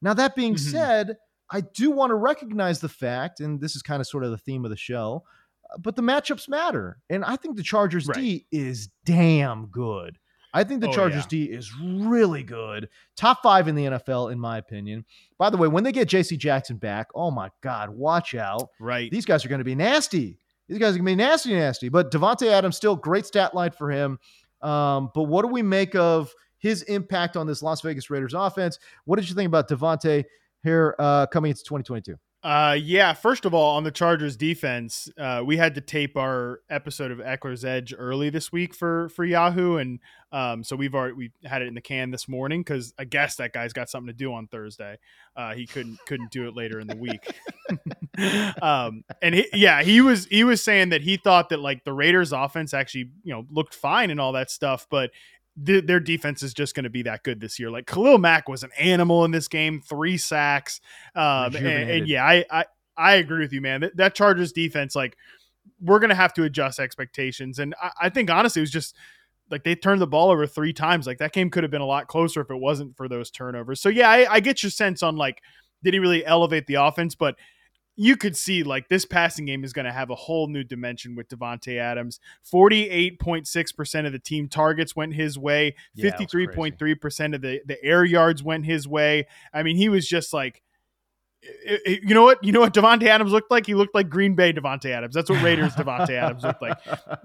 Now 0.02 0.14
that 0.14 0.36
being 0.36 0.54
Mhm. 0.54 0.58
said, 0.70 1.16
I 1.50 1.60
do 1.62 1.90
want 1.90 2.10
to 2.10 2.14
recognize 2.16 2.80
the 2.80 2.88
fact, 2.88 3.40
and 3.40 3.60
this 3.60 3.74
is 3.76 3.82
kind 3.82 4.00
of 4.00 4.06
sort 4.06 4.24
of 4.24 4.30
the 4.30 4.38
theme 4.38 4.64
of 4.64 4.70
the 4.70 4.76
show, 4.76 5.24
uh, 5.72 5.78
but 5.78 5.96
the 5.96 6.02
matchups 6.02 6.48
matter, 6.48 6.98
and 7.08 7.24
I 7.24 7.36
think 7.36 7.56
the 7.56 7.62
Chargers 7.62 8.06
Right. 8.08 8.16
D 8.16 8.46
is 8.52 8.88
damn 9.04 9.66
good. 9.66 10.18
I 10.54 10.64
think 10.64 10.80
the 10.80 10.88
Oh, 10.88 10.92
Chargers 10.92 11.24
yeah. 11.24 11.28
D 11.28 11.44
is 11.44 11.70
really 11.78 12.42
good. 12.42 12.88
Top 13.16 13.42
five 13.42 13.68
in 13.68 13.74
the 13.74 13.84
NFL, 13.86 14.28
in 14.28 14.38
my 14.40 14.56
opinion. 14.58 15.04
By 15.38 15.50
the 15.50 15.56
way, 15.56 15.68
when 15.68 15.84
they 15.84 15.92
get 15.92 16.08
JC 16.08 16.36
Jackson 16.38 16.78
back, 16.78 17.08
oh 17.14 17.30
my 17.30 17.50
God, 17.62 17.90
watch 17.90 18.34
out. 18.34 18.68
Right. 18.80 19.10
These 19.10 19.26
guys 19.26 19.44
are 19.44 19.48
going 19.48 19.58
to 19.60 19.64
be 19.64 19.74
nasty. 19.74 20.38
These 20.68 20.78
guys 20.78 20.94
are 20.94 20.98
going 20.98 21.06
to 21.06 21.12
be 21.12 21.14
nasty, 21.16 21.54
nasty. 21.54 21.88
But 21.88 22.10
Davante 22.10 22.48
Adams, 22.48 22.76
still 22.76 22.96
great 22.96 23.26
stat 23.26 23.54
line 23.54 23.70
for 23.70 23.90
him. 23.90 24.18
Um, 24.62 25.10
but 25.14 25.24
what 25.24 25.42
do 25.42 25.48
we 25.48 25.62
make 25.62 25.94
of 25.94 26.32
his 26.58 26.82
impact 26.82 27.36
on 27.36 27.46
this 27.46 27.62
Las 27.62 27.80
Vegas 27.82 28.10
Raiders 28.10 28.34
offense? 28.34 28.78
What 29.04 29.16
did 29.16 29.28
you 29.28 29.34
think 29.34 29.46
about 29.46 29.68
Davante 29.68 30.24
here 30.62 30.96
uh, 30.98 31.26
coming 31.26 31.50
into 31.50 31.62
2022? 31.62 32.16
Uh, 32.46 32.74
yeah. 32.74 33.12
First 33.12 33.44
of 33.44 33.54
all, 33.54 33.76
on 33.76 33.82
the 33.82 33.90
Chargers 33.90 34.36
defense, 34.36 35.08
uh, 35.18 35.42
we 35.44 35.56
had 35.56 35.74
to 35.74 35.80
tape 35.80 36.16
our 36.16 36.60
episode 36.70 37.10
of 37.10 37.18
Eckler's 37.18 37.64
Edge 37.64 37.92
early 37.98 38.30
this 38.30 38.52
week 38.52 38.72
for 38.72 39.08
for 39.08 39.24
Yahoo, 39.24 39.78
and 39.78 39.98
um, 40.30 40.62
so 40.62 40.76
we've 40.76 40.94
already 40.94 41.14
we 41.14 41.32
had 41.44 41.62
it 41.62 41.66
in 41.66 41.74
the 41.74 41.80
can 41.80 42.12
this 42.12 42.28
morning 42.28 42.60
because 42.60 42.94
I 43.00 43.04
guess 43.04 43.34
that 43.36 43.52
guy's 43.52 43.72
got 43.72 43.90
something 43.90 44.06
to 44.06 44.16
do 44.16 44.32
on 44.32 44.46
Thursday. 44.46 44.96
Uh, 45.34 45.54
he 45.54 45.66
couldn't 45.66 45.98
couldn't 46.06 46.30
do 46.30 46.46
it 46.46 46.54
later 46.54 46.78
in 46.78 46.86
the 46.86 46.94
week. 46.94 47.34
um, 48.62 49.02
and 49.20 49.34
he, 49.34 49.48
yeah, 49.52 49.82
he 49.82 50.00
was 50.00 50.26
he 50.26 50.44
was 50.44 50.62
saying 50.62 50.90
that 50.90 51.02
he 51.02 51.16
thought 51.16 51.48
that 51.48 51.58
like 51.58 51.82
the 51.82 51.92
Raiders' 51.92 52.32
offense 52.32 52.72
actually 52.72 53.10
you 53.24 53.32
know 53.32 53.44
looked 53.50 53.74
fine 53.74 54.08
and 54.12 54.20
all 54.20 54.30
that 54.34 54.52
stuff, 54.52 54.86
but 54.88 55.10
th- 55.64 55.86
their 55.86 56.00
defense 56.00 56.42
is 56.42 56.52
just 56.54 56.74
going 56.74 56.84
to 56.84 56.90
be 56.90 57.02
that 57.02 57.22
good 57.22 57.40
this 57.40 57.58
year. 57.58 57.70
Like 57.70 57.86
Khalil 57.86 58.18
Mack 58.18 58.48
was 58.48 58.62
an 58.62 58.70
animal 58.78 59.24
in 59.24 59.30
this 59.30 59.48
game, 59.48 59.80
three 59.80 60.16
sacks. 60.16 60.80
Um, 61.14 61.54
and, 61.56 61.66
and 61.66 62.08
yeah, 62.08 62.24
I, 62.24 62.44
I 62.50 62.64
I 62.96 63.14
agree 63.14 63.40
with 63.40 63.52
you, 63.52 63.60
man. 63.60 63.82
That, 63.82 63.96
that 63.96 64.14
Chargers 64.14 64.52
defense, 64.52 64.96
like, 64.96 65.16
we're 65.80 65.98
gonna 65.98 66.14
have 66.14 66.32
to 66.34 66.44
adjust 66.44 66.78
expectations. 66.78 67.58
And 67.58 67.74
I, 67.82 67.90
I 68.02 68.08
think 68.08 68.30
honestly, 68.30 68.60
it 68.60 68.64
was 68.64 68.70
just 68.70 68.96
like 69.50 69.64
they 69.64 69.74
turned 69.74 70.00
the 70.00 70.06
ball 70.06 70.30
over 70.30 70.46
three 70.46 70.72
times. 70.72 71.06
Like 71.06 71.18
that 71.18 71.32
game 71.32 71.50
could 71.50 71.62
have 71.62 71.70
been 71.70 71.80
a 71.80 71.86
lot 71.86 72.08
closer 72.08 72.40
if 72.40 72.50
it 72.50 72.56
wasn't 72.56 72.96
for 72.96 73.08
those 73.08 73.30
turnovers. 73.30 73.80
So 73.80 73.88
yeah, 73.88 74.10
I, 74.10 74.34
I 74.34 74.40
get 74.40 74.62
your 74.62 74.70
sense 74.70 75.02
on 75.02 75.16
like, 75.16 75.42
did 75.84 75.94
he 75.94 76.00
really 76.00 76.24
elevate 76.24 76.66
the 76.66 76.74
offense? 76.74 77.14
But 77.14 77.36
you 77.96 78.16
could 78.16 78.36
see 78.36 78.62
like 78.62 78.88
this 78.88 79.04
passing 79.04 79.46
game 79.46 79.64
is 79.64 79.72
going 79.72 79.86
to 79.86 79.92
have 79.92 80.10
a 80.10 80.14
whole 80.14 80.48
new 80.48 80.62
dimension 80.62 81.16
with 81.16 81.28
Davante 81.28 81.78
Adams. 81.78 82.20
Forty-eight 82.42 83.18
point 83.18 83.48
six 83.48 83.72
percent 83.72 84.06
of 84.06 84.12
the 84.12 84.18
team 84.18 84.48
targets 84.48 84.94
went 84.94 85.14
his 85.14 85.38
way. 85.38 85.74
Yeah, 85.94 86.10
Fifty-three 86.10 86.48
point 86.48 86.78
three 86.78 86.94
percent 86.94 87.34
of 87.34 87.40
the 87.40 87.60
the 87.64 87.82
air 87.82 88.04
yards 88.04 88.42
went 88.42 88.66
his 88.66 88.86
way. 88.86 89.26
I 89.52 89.62
mean, 89.62 89.76
he 89.76 89.88
was 89.88 90.06
just 90.06 90.32
like. 90.32 90.62
It- 91.64 91.82
it- 91.84 92.02
you 92.02 92.14
know 92.14 92.22
what? 92.22 92.42
You 92.42 92.52
know 92.52 92.60
what 92.60 92.74
Davante 92.74 93.04
Adams 93.04 93.32
looked 93.32 93.50
like? 93.50 93.66
He 93.66 93.74
looked 93.74 93.94
like 93.94 94.08
Green 94.08 94.34
Bay 94.34 94.52
Davante 94.52 94.86
Adams. 94.90 95.14
That's 95.14 95.30
what 95.30 95.42
Raiders 95.42 95.72
Davante 95.76 96.10
Adams 96.10 96.42
looked 96.42 96.62
like. 96.62 96.76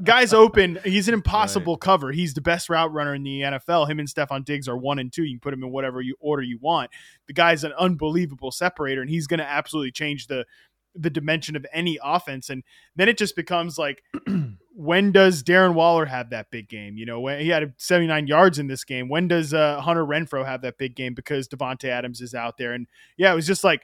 Guy's 0.04 0.34
open. 0.34 0.80
He's 0.84 1.08
an 1.08 1.14
impossible 1.14 1.78
cover. 1.78 2.12
He's 2.12 2.34
the 2.34 2.42
best 2.42 2.70
route 2.70 2.92
runner 2.94 3.14
in 3.16 3.24
the 3.24 3.42
NFL. 3.42 3.90
Him 3.90 4.00
and 4.00 4.08
Stefon 4.08 4.46
Diggs 4.46 4.68
are 4.68 4.78
one 4.78 5.00
and 5.00 5.12
two. 5.12 5.24
You 5.24 5.36
can 5.36 5.40
put 5.42 5.54
him 5.54 5.64
in 5.64 5.72
whatever 5.72 6.02
you 6.02 6.16
order 6.20 6.44
you 6.44 6.58
want. 6.60 6.92
The 7.28 7.34
guy's 7.34 7.64
an 7.64 7.74
unbelievable 7.80 8.52
separator, 8.52 9.02
and 9.02 9.10
he's 9.10 9.28
going 9.28 9.40
to 9.40 9.48
absolutely 9.50 9.92
change 9.92 10.28
the 10.28 10.46
the 10.94 11.10
dimension 11.10 11.56
of 11.56 11.66
any 11.72 11.98
offense. 12.04 12.50
And 12.50 12.64
then 12.98 13.08
it 13.08 13.18
just 13.18 13.34
becomes 13.34 13.78
like, 13.78 14.04
when 14.76 15.14
does 15.14 15.42
Darren 15.42 15.74
Waller 15.74 16.06
have 16.06 16.32
that 16.32 16.52
big 16.52 16.68
game? 16.68 16.98
You 16.98 17.06
know, 17.06 17.22
when 17.22 17.40
he 17.40 17.48
had 17.48 17.74
79 17.78 18.28
yards 18.28 18.60
in 18.60 18.68
this 18.68 18.84
game. 18.84 19.08
When 19.08 19.30
does 19.30 19.54
uh, 19.54 19.80
Hunter 19.80 20.06
Renfrow 20.06 20.46
have 20.46 20.62
that 20.64 20.78
big 20.78 20.96
game 20.96 21.14
because 21.14 21.48
Davante 21.48 21.86
Adams 21.86 22.20
is 22.20 22.34
out 22.34 22.58
there? 22.58 22.74
And 22.74 22.88
yeah, 23.16 23.32
it 23.32 23.36
was 23.36 23.48
just 23.48 23.64
like 23.64 23.84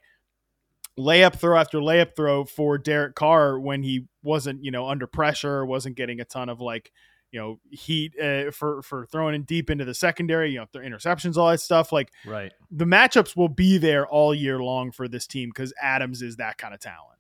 layup 0.97 1.35
throw 1.35 1.57
after 1.57 1.79
layup 1.79 2.15
throw 2.15 2.45
for 2.45 2.77
Derek 2.77 3.15
Carr 3.15 3.59
when 3.59 3.83
he 3.83 4.07
wasn't, 4.23 4.63
you 4.63 4.71
know, 4.71 4.87
under 4.87 5.07
pressure, 5.07 5.65
wasn't 5.65 5.95
getting 5.95 6.19
a 6.19 6.25
ton 6.25 6.49
of 6.49 6.59
like, 6.59 6.91
you 7.31 7.39
know, 7.39 7.59
heat 7.69 8.13
uh, 8.19 8.51
for 8.51 8.81
for 8.81 9.05
throwing 9.05 9.35
in 9.35 9.43
deep 9.43 9.69
into 9.69 9.85
the 9.85 9.93
secondary, 9.93 10.51
you 10.51 10.59
know, 10.59 10.65
their 10.71 10.81
interceptions, 10.83 11.37
all 11.37 11.49
that 11.49 11.59
stuff. 11.59 11.91
Like 11.91 12.11
Right. 12.25 12.51
the 12.71 12.85
matchups 12.85 13.35
will 13.35 13.49
be 13.49 13.77
there 13.77 14.07
all 14.07 14.33
year 14.33 14.59
long 14.59 14.91
for 14.91 15.07
this 15.07 15.27
team 15.27 15.49
because 15.49 15.73
Adams 15.81 16.21
is 16.21 16.37
that 16.37 16.57
kind 16.57 16.73
of 16.73 16.79
talent. 16.79 17.19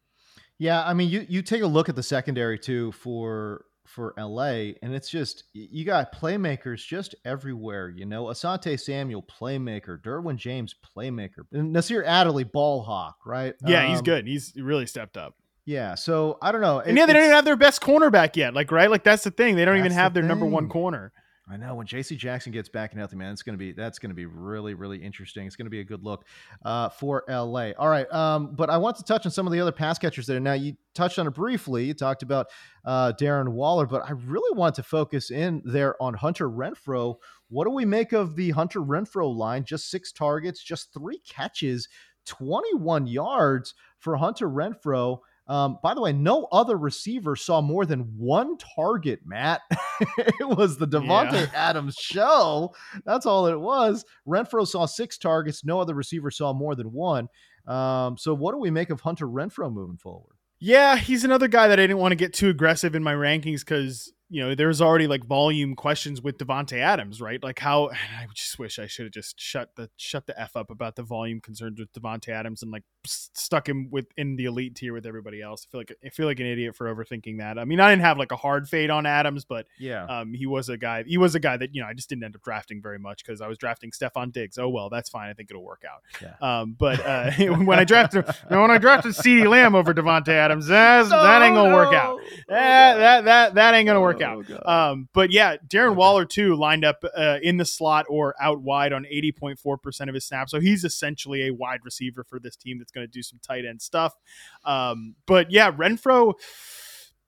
Yeah, 0.59 0.83
I 0.83 0.93
mean, 0.93 1.09
you 1.09 1.25
you 1.29 1.41
take 1.41 1.61
a 1.61 1.67
look 1.67 1.87
at 1.89 1.95
the 1.95 2.03
secondary 2.03 2.57
too 2.57 2.91
for 2.93 3.65
for 3.97 4.13
LA, 4.15 4.73
and 4.83 4.93
it's 4.93 5.09
just 5.09 5.45
you 5.53 5.83
got 5.83 6.13
playmakers 6.13 6.85
just 6.85 7.15
everywhere. 7.25 7.89
You 7.89 8.05
know, 8.05 8.25
Asante 8.25 8.79
Samuel, 8.79 9.23
playmaker. 9.23 9.99
Derwin 9.99 10.35
James, 10.35 10.75
playmaker. 10.95 11.39
And 11.51 11.73
Nasir 11.73 12.03
Adderley, 12.03 12.43
ball 12.43 12.83
hawk. 12.83 13.17
Right? 13.25 13.55
Yeah, 13.65 13.87
he's 13.87 13.97
Um, 13.97 14.03
good. 14.03 14.27
He's 14.27 14.53
really 14.55 14.85
stepped 14.85 15.17
up. 15.17 15.33
Yeah. 15.65 15.95
So 15.95 16.37
I 16.43 16.51
don't 16.51 16.61
know. 16.61 16.79
And 16.79 16.91
It- 16.91 17.01
yeah, 17.01 17.07
they 17.07 17.13
don't 17.13 17.23
even 17.23 17.33
have 17.35 17.43
their 17.43 17.55
best 17.57 17.81
cornerback 17.81 18.35
yet. 18.35 18.53
Like, 18.53 18.71
right? 18.71 18.89
Like 18.89 19.03
that's 19.03 19.23
the 19.23 19.31
thing. 19.31 19.55
They 19.55 19.65
don't 19.65 19.75
even 19.77 19.85
That's 19.89 19.95
the 19.95 20.01
have 20.01 20.13
their 20.13 20.23
number 20.23 20.45
one 20.45 20.69
corner. 20.69 21.11
I 21.49 21.55
know 21.55 21.75
when 21.75 21.87
J.C. 21.87 22.17
Jackson 22.17 22.51
gets 22.51 22.67
back 22.67 22.91
and 22.91 22.99
healthy, 22.99 23.15
man, 23.15 23.31
it's 23.31 23.41
gonna 23.41 23.57
be 23.57 23.71
that's 23.71 23.99
gonna 23.99 24.13
be 24.13 24.25
really 24.25 24.73
really 24.73 24.97
interesting. 24.97 25.47
It's 25.47 25.55
gonna 25.55 25.69
be 25.69 25.79
a 25.79 25.83
good 25.85 26.03
look 26.03 26.25
uh, 26.65 26.89
for 26.89 27.23
L.A. 27.29 27.73
All 27.75 27.87
right, 27.87 28.11
um, 28.13 28.53
but 28.55 28.69
I 28.69 28.77
want 28.77 28.97
to 28.97 29.03
touch 29.03 29.25
on 29.25 29.31
some 29.31 29.47
of 29.47 29.53
the 29.53 29.61
other 29.61 29.71
pass 29.71 29.97
catchers 29.97 30.27
there. 30.27 30.39
Now 30.39 30.53
you 30.53 30.75
touched 30.93 31.19
on 31.19 31.27
it 31.27 31.33
briefly. 31.33 31.85
You 31.85 31.93
talked 31.93 32.21
about 32.21 32.47
uh, 32.83 33.13
Darren 33.19 33.49
Waller, 33.49 33.85
but 33.85 34.03
I 34.03 34.11
really 34.11 34.57
want 34.57 34.75
to 34.75 34.83
focus 34.83 35.31
in 35.31 35.61
there 35.63 36.01
on 36.01 36.15
Hunter 36.15 36.49
Renfrow. 36.49 37.15
What 37.49 37.63
do 37.63 37.71
we 37.71 37.85
make 37.85 38.11
of 38.11 38.35
the 38.35 38.51
Hunter 38.51 38.81
Renfrow 38.81 39.33
line? 39.33 39.63
Just 39.63 39.89
six 39.89 40.11
targets, 40.11 40.61
just 40.61 40.93
three 40.93 41.19
catches, 41.19 41.87
twenty-one 42.25 43.07
yards 43.07 43.73
for 43.99 44.17
Hunter 44.17 44.49
Renfrow. 44.49 45.19
Um, 45.47 45.79
by 45.81 45.93
the 45.93 46.01
way, 46.01 46.11
no 46.11 46.47
other 46.51 46.77
receiver 46.77 47.35
saw 47.35 47.61
more 47.61 47.85
than 47.85 48.01
one 48.17 48.57
target, 48.75 49.21
Matt. 49.25 49.61
it 50.17 50.47
was 50.47 50.77
the 50.77 50.87
Davante 50.87 51.33
Yeah. 51.33 51.47
Adams 51.53 51.95
show. 51.95 52.73
That's 53.05 53.25
all 53.25 53.47
it 53.47 53.59
was. 53.59 54.03
Renfrow 54.27 54.67
saw 54.67 54.85
six 54.85 55.17
targets. 55.17 55.63
No 55.63 55.79
other 55.79 55.93
receiver 55.95 56.31
saw 56.31 56.51
more 56.53 56.75
than 56.75 56.91
one. 56.91 57.29
Um, 57.65 58.17
so, 58.17 58.33
what 58.33 58.51
do 58.53 58.57
we 58.57 58.71
make 58.71 58.89
of 58.89 59.01
Hunter 59.01 59.27
Renfrow 59.27 59.71
moving 59.71 59.97
forward? 59.97 60.35
Yeah, 60.59 60.97
he's 60.97 61.23
another 61.23 61.47
guy 61.47 61.67
that 61.67 61.79
I 61.79 61.83
didn't 61.83 61.99
want 61.99 62.11
to 62.11 62.15
get 62.17 62.33
too 62.33 62.49
aggressive 62.49 62.95
in 62.95 63.03
my 63.03 63.13
rankings 63.13 63.59
because 63.59 64.11
you 64.29 64.43
know 64.43 64.55
there's 64.55 64.81
already 64.81 65.07
like 65.07 65.23
volume 65.25 65.75
questions 65.75 66.21
with 66.21 66.37
Davante 66.37 66.77
Adams, 66.79 67.21
right? 67.21 67.41
Like 67.41 67.59
how 67.59 67.89
I 67.91 68.27
just 68.33 68.59
wish 68.59 68.77
I 68.79 68.87
should 68.87 69.05
have 69.05 69.13
just 69.13 69.39
shut 69.39 69.69
the 69.75 69.89
shut 69.97 70.27
the 70.27 70.39
f 70.39 70.55
up 70.55 70.69
about 70.69 70.95
the 70.95 71.03
volume 71.03 71.39
concerns 71.41 71.79
with 71.79 71.91
Davante 71.93 72.29
Adams 72.29 72.61
and 72.63 72.71
like 72.71 72.83
stuck 73.05 73.67
him 73.69 73.89
with 73.89 74.07
in 74.17 74.35
the 74.35 74.45
elite 74.45 74.75
tier 74.75 74.93
with 74.93 75.05
everybody 75.05 75.41
else. 75.41 75.65
I 75.67 75.71
feel 75.71 75.79
like 75.81 75.93
I 76.05 76.09
feel 76.09 76.25
like 76.25 76.39
an 76.39 76.45
idiot 76.45 76.75
for 76.75 76.93
overthinking 76.93 77.37
that. 77.39 77.57
I 77.57 77.65
mean, 77.65 77.79
I 77.79 77.89
didn't 77.89 78.01
have 78.03 78.17
like 78.17 78.31
a 78.31 78.35
hard 78.35 78.67
fade 78.67 78.89
on 78.89 79.05
Adams, 79.05 79.45
but 79.45 79.65
Yeah. 79.79 80.05
um, 80.05 80.33
he 80.33 80.45
was 80.45 80.69
a 80.69 80.77
guy. 80.77 81.03
He 81.07 81.17
was 81.17 81.35
a 81.35 81.39
guy 81.39 81.55
that 81.57 81.73
you 81.73 81.81
know 81.81 81.87
I 81.87 81.93
just 81.93 82.09
didn't 82.09 82.23
end 82.23 82.35
up 82.35 82.41
drafting 82.41 82.81
very 82.81 82.99
much 82.99 83.23
because 83.25 83.39
I 83.41 83.47
was 83.47 83.57
drafting 83.57 83.91
Stefon 83.91 84.31
Diggs. 84.33 84.57
Oh 84.57 84.67
well, 84.69 84.89
that's 84.89 85.09
fine. 85.09 85.29
I 85.29 85.33
think 85.33 85.49
it'll 85.51 85.63
work 85.63 85.83
out. 85.89 86.01
Yeah. 86.21 86.59
Um, 86.61 86.75
but 86.77 86.99
uh, 87.05 87.31
when 87.63 87.79
I 87.79 87.85
drafted 87.85 88.25
when 88.49 88.71
I 88.71 88.77
drafted 88.77 89.13
Ceedee 89.13 89.47
Lamb 89.47 89.73
over 89.75 89.93
Davante 89.93 90.29
Adams, 90.29 90.67
that's, 90.67 91.09
that 91.09 91.41
ain't 91.41 91.55
gonna 91.55 91.73
work 91.73 91.93
out. 91.93 92.19
That, 92.49 92.97
that 92.97 93.25
that 93.25 93.55
that 93.55 93.73
ain't 93.73 93.87
gonna 93.87 94.01
work 94.01 94.16
out. 94.21 94.45
Um, 94.67 95.09
but 95.13 95.31
yeah, 95.31 95.57
Darren 95.67 95.95
Waller 95.95 96.25
too 96.25 96.55
lined 96.55 96.85
up 96.85 97.03
uh, 97.15 97.39
in 97.41 97.57
the 97.57 97.65
slot 97.65 98.05
or 98.09 98.35
out 98.41 98.61
wide 98.61 98.93
on 98.93 99.05
eighty 99.09 99.31
point 99.31 99.59
four 99.59 99.77
percent 99.77 100.09
of 100.09 100.13
his 100.13 100.25
snaps. 100.25 100.51
So 100.51 100.59
he's 100.59 100.83
essentially 100.83 101.47
a 101.47 101.53
wide 101.53 101.81
receiver 101.83 102.23
for 102.23 102.39
this 102.39 102.55
team 102.55 102.77
that's 102.77 102.91
going 102.91 103.05
to 103.05 103.11
do 103.11 103.21
some 103.21 103.39
tight 103.41 103.65
end 103.65 103.81
stuff. 103.81 104.13
Um, 104.65 105.15
but 105.25 105.51
yeah, 105.51 105.71
Renfrow, 105.71 106.33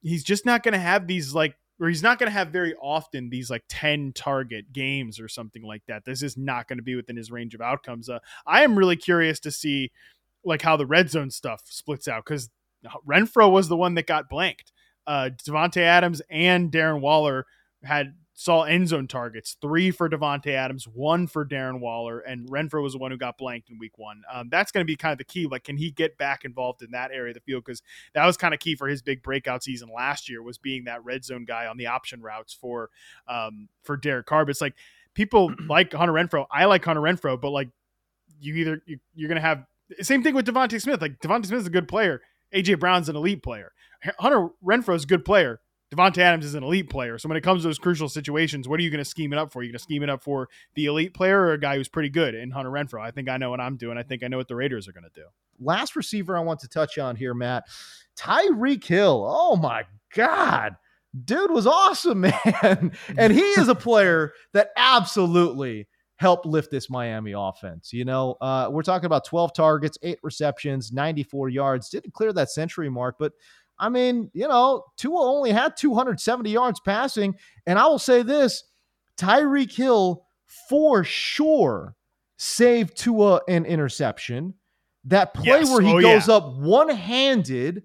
he's 0.01 0.23
just 0.23 0.45
not 0.45 0.63
going 0.63 0.73
to 0.73 0.79
have 0.79 1.07
these 1.07 1.33
like. 1.33 1.55
Or 1.81 1.87
he's 1.87 2.03
not 2.03 2.19
going 2.19 2.27
to 2.27 2.33
have 2.33 2.49
very 2.49 2.75
often 2.75 3.29
these 3.29 3.49
like 3.49 3.63
10 3.69 4.11
target 4.11 4.73
games 4.73 5.17
or 5.17 5.29
something 5.29 5.63
like 5.63 5.81
that. 5.87 6.03
This 6.03 6.21
is 6.21 6.35
not 6.35 6.67
going 6.67 6.75
to 6.75 6.83
be 6.83 6.93
within 6.93 7.15
his 7.15 7.31
range 7.31 7.55
of 7.55 7.61
outcomes. 7.61 8.09
Uh, 8.09 8.19
I 8.45 8.65
am 8.65 8.77
really 8.77 8.97
curious 8.97 9.39
to 9.39 9.51
see 9.51 9.93
like 10.43 10.61
how 10.61 10.75
the 10.75 10.85
red 10.85 11.09
zone 11.09 11.31
stuff 11.31 11.61
splits 11.65 12.09
out 12.09 12.25
because 12.25 12.49
Renfrow 13.07 13.51
was 13.51 13.67
the 13.67 13.77
one 13.77 13.95
that 13.95 14.07
got 14.07 14.29
blanked. 14.29 14.71
Uh, 15.09 15.31
Davante 15.43 15.81
Adams 15.81 16.21
and 16.29 16.71
Darren 16.71 17.01
Waller 17.01 17.47
had 17.83 18.13
saw 18.35 18.61
end 18.61 18.87
zone 18.87 19.07
targets 19.07 19.57
three 19.59 19.89
for 19.89 20.07
Davante 20.07 20.51
Adams, 20.51 20.87
one 20.87 21.25
for 21.25 21.43
Darren 21.43 21.79
Waller, 21.79 22.19
and 22.19 22.47
Renfrow 22.47 22.83
was 22.83 22.93
the 22.93 22.99
one 22.99 23.09
who 23.09 23.17
got 23.17 23.35
blanked 23.35 23.71
in 23.71 23.79
week 23.79 23.97
one. 23.97 24.21
Um, 24.31 24.49
that's 24.49 24.71
going 24.71 24.85
to 24.85 24.85
be 24.85 24.95
kind 24.95 25.11
of 25.11 25.17
the 25.17 25.23
key. 25.23 25.47
Like, 25.47 25.63
can 25.63 25.77
he 25.77 25.89
get 25.89 26.15
back 26.19 26.45
involved 26.45 26.83
in 26.83 26.91
that 26.91 27.09
area 27.11 27.31
of 27.31 27.33
the 27.33 27.41
field? 27.41 27.65
Because 27.65 27.81
that 28.13 28.23
was 28.23 28.37
kind 28.37 28.53
of 28.53 28.59
key 28.59 28.75
for 28.75 28.87
his 28.87 29.01
big 29.01 29.23
breakout 29.23 29.63
season 29.63 29.89
last 29.93 30.29
year 30.29 30.43
was 30.43 30.59
being 30.59 30.83
that 30.83 31.03
red 31.03 31.25
zone 31.25 31.43
guy 31.43 31.65
on 31.65 31.75
the 31.77 31.87
option 31.87 32.21
routes 32.21 32.53
for 32.53 32.91
um, 33.27 33.67
for 33.81 33.97
Derek 33.97 34.27
Carr. 34.27 34.45
But 34.45 34.51
it's 34.51 34.61
like 34.61 34.75
people 35.15 35.51
like 35.67 35.91
Hunter 35.91 36.13
Renfrow. 36.13 36.45
I 36.51 36.65
like 36.65 36.85
Hunter 36.85 37.01
Renfrow, 37.01 37.41
but 37.41 37.49
like 37.49 37.69
you 38.39 38.53
either 38.55 38.81
you, 38.85 38.99
you're 39.15 39.27
going 39.27 39.35
to 39.35 39.41
have 39.41 39.65
Same 40.01 40.21
thing 40.21 40.35
with 40.35 40.45
DeVonta 40.45 40.79
Smith. 40.79 41.01
Like 41.01 41.19
DeVonta 41.19 41.47
Smith 41.47 41.61
is 41.61 41.67
a 41.67 41.71
good 41.71 41.87
player. 41.87 42.21
AJ 42.53 42.79
Brown's 42.79 43.09
an 43.09 43.15
elite 43.15 43.43
player. 43.43 43.71
Hunter 44.19 44.49
Renfrow 44.63 44.95
is 44.95 45.03
a 45.03 45.07
good 45.07 45.25
player. 45.25 45.59
Davante 45.93 46.19
Adams 46.19 46.45
is 46.45 46.53
an 46.53 46.63
elite 46.63 46.89
player. 46.89 47.17
So 47.17 47.27
when 47.27 47.37
it 47.37 47.41
comes 47.41 47.63
to 47.63 47.67
those 47.67 47.79
crucial 47.79 48.09
situations, 48.09 48.67
what 48.67 48.79
are 48.79 48.83
you 48.83 48.91
going 48.91 49.03
to 49.03 49.09
scheme 49.09 49.33
it 49.33 49.39
up 49.39 49.51
for? 49.51 49.59
Are 49.59 49.63
you 49.63 49.69
going 49.69 49.79
to 49.79 49.83
scheme 49.83 50.03
it 50.03 50.09
up 50.09 50.23
for 50.23 50.47
the 50.75 50.85
elite 50.85 51.15
player 51.15 51.39
or 51.39 51.53
a 51.53 51.59
guy 51.59 51.75
who's 51.77 51.87
pretty 51.87 52.09
good 52.09 52.35
in 52.35 52.51
Hunter 52.51 52.69
Renfrow? 52.69 53.01
I 53.01 53.09
think 53.09 53.27
I 53.27 53.37
know 53.37 53.49
what 53.49 53.59
I'm 53.59 53.75
doing. 53.75 53.97
I 53.97 54.03
think 54.03 54.23
I 54.23 54.27
know 54.27 54.37
what 54.37 54.47
the 54.47 54.55
Raiders 54.55 54.87
are 54.87 54.93
going 54.93 55.05
to 55.05 55.09
do. 55.19 55.25
Last 55.59 55.95
receiver 55.95 56.37
I 56.37 56.41
want 56.41 56.59
to 56.59 56.67
touch 56.67 56.99
on 56.99 57.15
here, 57.15 57.33
Matt. 57.33 57.63
Tyreek 58.15 58.83
Hill. 58.83 59.25
Oh 59.27 59.55
my 59.55 59.85
God. 60.13 60.75
Dude 61.25 61.49
was 61.49 61.65
awesome, 61.65 62.21
man. 62.61 62.91
and 63.17 63.33
he 63.33 63.41
is 63.41 63.67
a 63.67 63.73
player 63.73 64.33
that 64.53 64.69
absolutely 64.77 65.87
helped 66.17 66.45
lift 66.45 66.69
this 66.69 66.89
Miami 66.89 67.33
offense. 67.35 67.91
You 67.93 68.05
know, 68.05 68.35
uh, 68.41 68.69
we're 68.69 68.83
talking 68.83 69.07
about 69.07 69.25
12 69.25 69.53
targets, 69.53 69.97
eight 70.03 70.19
receptions, 70.21 70.91
94 70.91 71.49
yards. 71.49 71.89
Didn't 71.89 72.13
clear 72.13 72.31
that 72.33 72.51
century 72.51 72.89
mark, 72.89 73.15
but 73.17 73.31
I 73.79 73.89
mean, 73.89 74.29
you 74.33 74.47
know, 74.47 74.83
Tua 74.97 75.21
only 75.21 75.51
had 75.51 75.77
270 75.77 76.49
yards 76.49 76.79
passing. 76.79 77.35
And 77.65 77.79
I 77.79 77.87
will 77.87 77.99
say 77.99 78.21
this 78.23 78.63
Tyreek 79.17 79.71
Hill 79.73 80.25
for 80.69 81.03
sure 81.03 81.95
saved 82.37 82.97
Tua 82.97 83.41
an 83.47 83.65
interception. 83.65 84.53
That 85.05 85.33
play 85.33 85.45
Yes. 85.61 85.69
where 85.71 85.81
he 85.81 85.93
Oh, 85.93 86.01
goes 86.01 86.27
yeah. 86.27 86.35
up 86.35 86.53
one 86.57 86.89
handed 86.89 87.83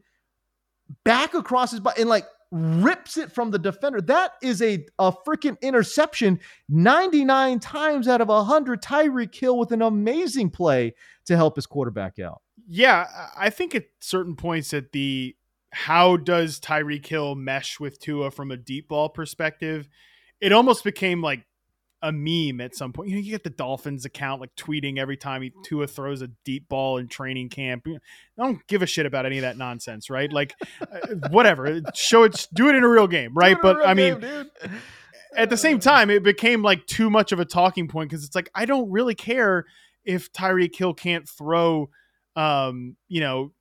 back 1.05 1.35
across 1.35 1.71
his 1.71 1.81
body 1.81 2.01
and 2.01 2.11
like 2.11 2.27
rips 2.51 3.17
it 3.17 3.33
from 3.33 3.51
the 3.51 3.59
defender. 3.59 4.01
That 4.01 4.33
is 4.43 4.63
a, 4.63 4.85
a 4.99 5.13
freaking 5.27 5.61
interception. 5.61 6.39
99 6.69 7.59
times 7.61 8.07
out 8.09 8.21
of 8.21 8.29
100, 8.29 8.83
Tyreek 8.83 9.35
Hill 9.35 9.59
with 9.59 9.73
an 9.73 9.83
amazing 9.83 10.51
play 10.51 10.95
to 11.27 11.37
help 11.37 11.57
his 11.57 11.67
quarterback 11.67 12.19
out. 12.19 12.43
Yeah, 12.69 13.07
I 13.37 13.47
I 13.47 13.51
think 13.51 13.75
at 13.75 13.85
certain 14.01 14.37
points 14.37 14.71
that 14.71 14.93
the 14.93 15.35
how 15.75 16.17
does 16.17 16.61
Tyreek 16.61 17.05
Hill 17.05 17.35
mesh 17.35 17.81
with 17.81 17.99
Tua 17.99 18.31
from 18.31 18.51
a 18.51 18.57
deep 18.57 18.89
ball 18.89 19.09
perspective, 19.09 19.89
it 20.41 20.53
almost 20.53 20.85
became 20.85 21.21
like 21.21 21.45
a 22.01 22.13
meme 22.13 22.61
at 22.61 22.77
some 22.77 22.93
point. 22.93 23.09
You 23.09 23.17
know, 23.17 23.23
you 23.23 23.31
get 23.31 23.45
the 23.45 23.51
Dolphins 23.51 24.05
account 24.05 24.41
like 24.41 24.55
tweeting 24.57 24.99
every 24.99 25.17
time 25.17 25.43
he 25.43 25.53
Tua 25.65 25.87
throws 25.87 26.23
a 26.23 26.29
deep 26.45 26.69
ball 26.69 26.99
in 26.99 27.09
training 27.09 27.49
camp. 27.49 27.87
I 27.89 27.99
don't 28.37 28.65
give 28.67 28.83
a 28.83 28.87
shit 28.87 29.07
about 29.07 29.27
any 29.27 29.39
of 29.39 29.43
that 29.43 29.57
nonsense, 29.57 30.11
right? 30.11 30.33
Like, 30.33 30.55
uh, 30.81 31.29
whatever. 31.31 31.81
Show 31.95 32.25
it, 32.25 32.47
do 32.53 32.69
it 32.69 32.75
in 32.75 32.85
a 32.85 32.89
real 32.89 33.07
game, 33.09 33.33
right? 33.35 33.57
But 33.61 33.85
I 33.87 33.95
mean, 33.95 34.23
at 35.35 35.51
the 35.51 35.57
same 35.57 35.81
time, 35.81 36.11
it 36.11 36.23
became 36.23 36.63
like 36.63 36.87
too 36.87 37.11
much 37.11 37.33
of 37.33 37.41
a 37.41 37.45
talking 37.45 37.89
point 37.89 38.11
because 38.11 38.25
it's 38.25 38.35
like 38.35 38.51
I 38.55 38.67
don't 38.67 38.91
really 38.91 39.15
care 39.15 39.65
if 40.05 40.33
Tyreek 40.33 40.77
Hill 40.77 40.95
can't 40.95 41.29
throw, 41.29 41.89
um, 42.37 42.97
you 43.09 43.21
know, 43.21 43.53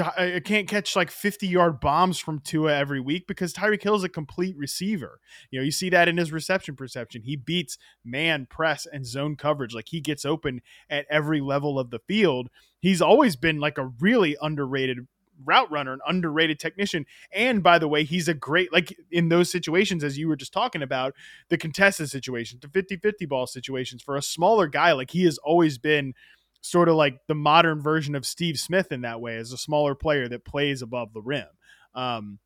uh, 0.00 0.38
can't 0.44 0.68
catch 0.68 0.94
like 0.94 1.10
fifty 1.10 1.48
yard 1.48 1.80
bombs 1.80 2.18
from 2.18 2.38
Tua 2.38 2.74
every 2.74 3.00
week 3.00 3.26
because 3.26 3.52
Tyreek 3.52 3.82
Hill 3.82 3.96
is 3.96 4.04
a 4.04 4.08
complete 4.08 4.56
receiver. 4.56 5.20
You 5.50 5.58
know, 5.58 5.64
you 5.64 5.72
see 5.72 5.90
that 5.90 6.08
in 6.08 6.16
his 6.16 6.32
reception 6.32 6.76
perception. 6.76 7.22
He 7.22 7.36
beats 7.36 7.78
man, 8.04 8.46
press, 8.48 8.86
and 8.86 9.04
zone 9.04 9.36
coverage. 9.36 9.74
Like 9.74 9.88
he 9.88 10.00
gets 10.00 10.24
open 10.24 10.60
at 10.88 11.06
every 11.10 11.40
level 11.40 11.78
of 11.78 11.90
the 11.90 11.98
field. 11.98 12.48
He's 12.78 13.02
always 13.02 13.34
been 13.34 13.58
like 13.58 13.78
a 13.78 13.86
really 14.00 14.36
underrated 14.40 15.06
route 15.44 15.70
runner, 15.70 15.92
an 15.92 16.00
underrated 16.06 16.58
technician. 16.58 17.06
And 17.32 17.62
by 17.62 17.78
the 17.78 17.88
way, 17.88 18.04
he's 18.04 18.28
a 18.28 18.34
great, 18.34 18.72
like 18.72 18.96
in 19.10 19.28
those 19.28 19.50
situations, 19.50 20.04
as 20.04 20.18
you 20.18 20.28
were 20.28 20.36
just 20.36 20.52
talking 20.52 20.82
about, 20.82 21.14
the 21.48 21.58
contested 21.58 22.10
situations, 22.10 22.60
the 22.60 22.68
50 22.68 22.96
50 22.96 23.26
ball 23.26 23.46
situations 23.46 24.02
for 24.02 24.16
a 24.16 24.22
smaller 24.22 24.66
guy, 24.66 24.92
like 24.92 25.10
he 25.10 25.24
has 25.24 25.38
always 25.38 25.78
been 25.78 26.14
sort 26.62 26.88
of 26.88 26.94
like 26.94 27.18
the 27.28 27.34
modern 27.34 27.82
version 27.82 28.14
of 28.14 28.24
Steve 28.24 28.58
Smith 28.58 28.90
in 28.90 29.02
that 29.02 29.20
way, 29.20 29.36
as 29.36 29.52
a 29.52 29.58
smaller 29.58 29.94
player 29.94 30.28
that 30.28 30.44
plays 30.44 30.80
above 30.80 31.12
the 31.12 31.20
rim. 31.20 31.46
Um, 31.94 32.38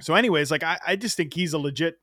so, 0.00 0.14
anyways, 0.14 0.50
like 0.50 0.62
I, 0.62 0.78
I 0.86 0.96
just 0.96 1.16
think 1.16 1.34
he's 1.34 1.52
a 1.52 1.58
legit 1.58 1.96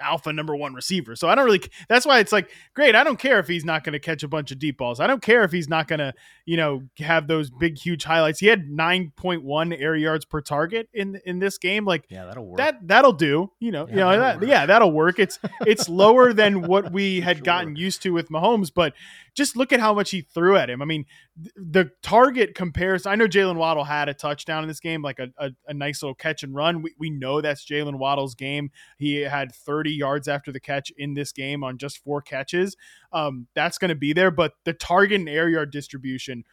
alpha 0.00 0.32
number 0.32 0.54
one 0.56 0.74
receiver. 0.74 1.16
So 1.16 1.28
I 1.28 1.34
don't 1.34 1.44
really 1.44 1.62
that's 1.88 2.06
why 2.06 2.18
it's 2.20 2.32
like 2.32 2.50
great. 2.74 2.94
I 2.94 3.04
don't 3.04 3.18
care 3.18 3.38
if 3.38 3.48
he's 3.48 3.64
not 3.64 3.84
going 3.84 3.92
to 3.92 3.98
catch 3.98 4.22
a 4.22 4.28
bunch 4.28 4.50
of 4.50 4.58
deep 4.58 4.78
balls. 4.78 5.00
I 5.00 5.06
don't 5.06 5.22
care 5.22 5.44
if 5.44 5.52
he's 5.52 5.68
not 5.68 5.88
going 5.88 5.98
to, 5.98 6.14
you 6.46 6.56
know, 6.56 6.82
have 6.98 7.26
those 7.26 7.50
big 7.50 7.78
huge 7.78 8.04
highlights. 8.04 8.38
He 8.40 8.46
had 8.46 8.68
9.1 8.68 9.80
air 9.80 9.96
yards 9.96 10.24
per 10.24 10.40
target 10.40 10.88
in 10.92 11.20
in 11.24 11.38
this 11.38 11.58
game. 11.58 11.84
Like 11.84 12.04
Yeah, 12.08 12.24
that'll 12.26 12.46
work. 12.46 12.58
that 12.58 12.86
that'll 12.86 13.12
do. 13.12 13.52
You 13.60 13.72
know, 13.72 13.88
you 13.88 13.96
know 13.96 14.10
that'll 14.18 14.40
that, 14.40 14.48
yeah, 14.48 14.66
that'll 14.66 14.92
work. 14.92 15.18
It's 15.18 15.38
it's 15.62 15.88
lower 15.88 16.32
than 16.32 16.62
what 16.62 16.92
we 16.92 17.20
had 17.20 17.44
gotten 17.44 17.76
used 17.76 18.02
to 18.02 18.10
with 18.10 18.28
Mahomes, 18.28 18.72
but 18.74 18.94
just 19.34 19.56
look 19.56 19.72
at 19.72 19.78
how 19.80 19.94
much 19.94 20.10
he 20.10 20.22
threw 20.22 20.56
at 20.56 20.68
him. 20.68 20.82
I 20.82 20.84
mean, 20.84 21.04
th- 21.40 21.54
the 21.56 21.90
target 22.02 22.54
comparison. 22.56 23.12
I 23.12 23.14
know 23.14 23.28
Jaylen 23.28 23.56
Waddle 23.56 23.84
had 23.84 24.08
a 24.08 24.14
touchdown 24.14 24.64
in 24.64 24.68
this 24.68 24.80
game, 24.80 25.00
like 25.00 25.20
a, 25.20 25.28
a, 25.38 25.50
a 25.68 25.74
nice 25.74 26.02
little 26.02 26.16
catch 26.16 26.42
and 26.42 26.54
run. 26.54 26.82
We, 26.82 26.92
we 26.98 27.10
know 27.10 27.40
that's 27.40 27.64
Jaylen 27.64 27.98
Waddle's 27.98 28.34
game. 28.34 28.70
He 28.98 29.18
had 29.20 29.54
30 29.54 29.87
yards 29.90 30.28
after 30.28 30.52
the 30.52 30.60
catch 30.60 30.90
in 30.96 31.14
this 31.14 31.32
game 31.32 31.64
on 31.64 31.78
just 31.78 31.98
four 31.98 32.20
catches. 32.22 32.76
Um, 33.12 33.46
that's 33.54 33.78
going 33.78 33.90
to 33.90 33.94
be 33.94 34.12
there, 34.12 34.30
but 34.30 34.52
the 34.64 34.72
target 34.72 35.20
and 35.20 35.28
air 35.28 35.48
yard 35.48 35.70
distribution. 35.70 36.44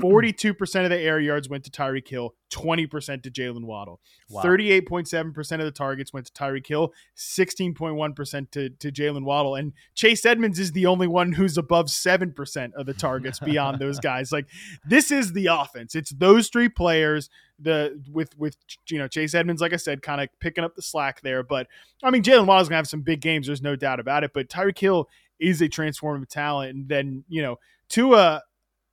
42% 0.00 0.84
of 0.84 0.90
the 0.90 0.98
air 0.98 1.20
yards 1.20 1.48
went 1.48 1.64
to 1.64 1.70
Tyreek 1.70 2.08
Hill, 2.08 2.34
20% 2.52 3.22
to 3.22 3.30
Jaylen 3.30 3.64
Waddle. 3.64 4.00
Wow. 4.28 4.42
38.7% 4.42 5.52
of 5.52 5.64
the 5.64 5.70
targets 5.70 6.12
went 6.12 6.26
to 6.26 6.32
Tyreek 6.32 6.66
Hill, 6.66 6.92
16.1% 7.16 8.50
to, 8.50 8.70
to 8.70 8.92
Jaylen 8.92 9.24
Waddle. 9.24 9.54
And 9.54 9.72
Chase 9.94 10.26
Edmonds 10.26 10.58
is 10.58 10.72
the 10.72 10.86
only 10.86 11.06
one 11.06 11.32
who's 11.32 11.56
above 11.56 11.86
7% 11.86 12.72
of 12.74 12.86
the 12.86 12.94
targets 12.94 13.38
beyond 13.44 13.78
those 13.78 14.00
guys. 14.00 14.32
Like 14.32 14.48
this 14.88 15.10
is 15.10 15.32
the 15.32 15.46
offense. 15.46 15.94
It's 15.94 16.10
those 16.10 16.48
three 16.48 16.68
players, 16.68 17.30
the 17.60 18.02
with 18.10 18.36
with 18.36 18.56
you 18.88 18.98
know, 18.98 19.06
Chase 19.06 19.32
Edmonds, 19.32 19.62
like 19.62 19.72
I 19.72 19.76
said, 19.76 20.02
kind 20.02 20.20
of 20.20 20.28
picking 20.40 20.64
up 20.64 20.74
the 20.74 20.82
slack 20.82 21.20
there. 21.20 21.44
But 21.44 21.68
I 22.02 22.10
mean 22.10 22.24
Jaylen 22.24 22.46
Waddle's 22.46 22.68
gonna 22.68 22.78
have 22.78 22.88
some 22.88 23.02
big 23.02 23.20
games, 23.20 23.46
there's 23.46 23.62
no 23.62 23.76
doubt 23.76 24.00
about 24.00 24.24
it. 24.24 24.32
But 24.34 24.48
Tyreek 24.48 24.78
Hill 24.78 25.08
is 25.38 25.60
a 25.60 25.68
transformative 25.68 26.28
talent. 26.28 26.74
And 26.74 26.88
then, 26.88 27.24
you 27.28 27.42
know, 27.42 27.58
Tua 27.88 28.42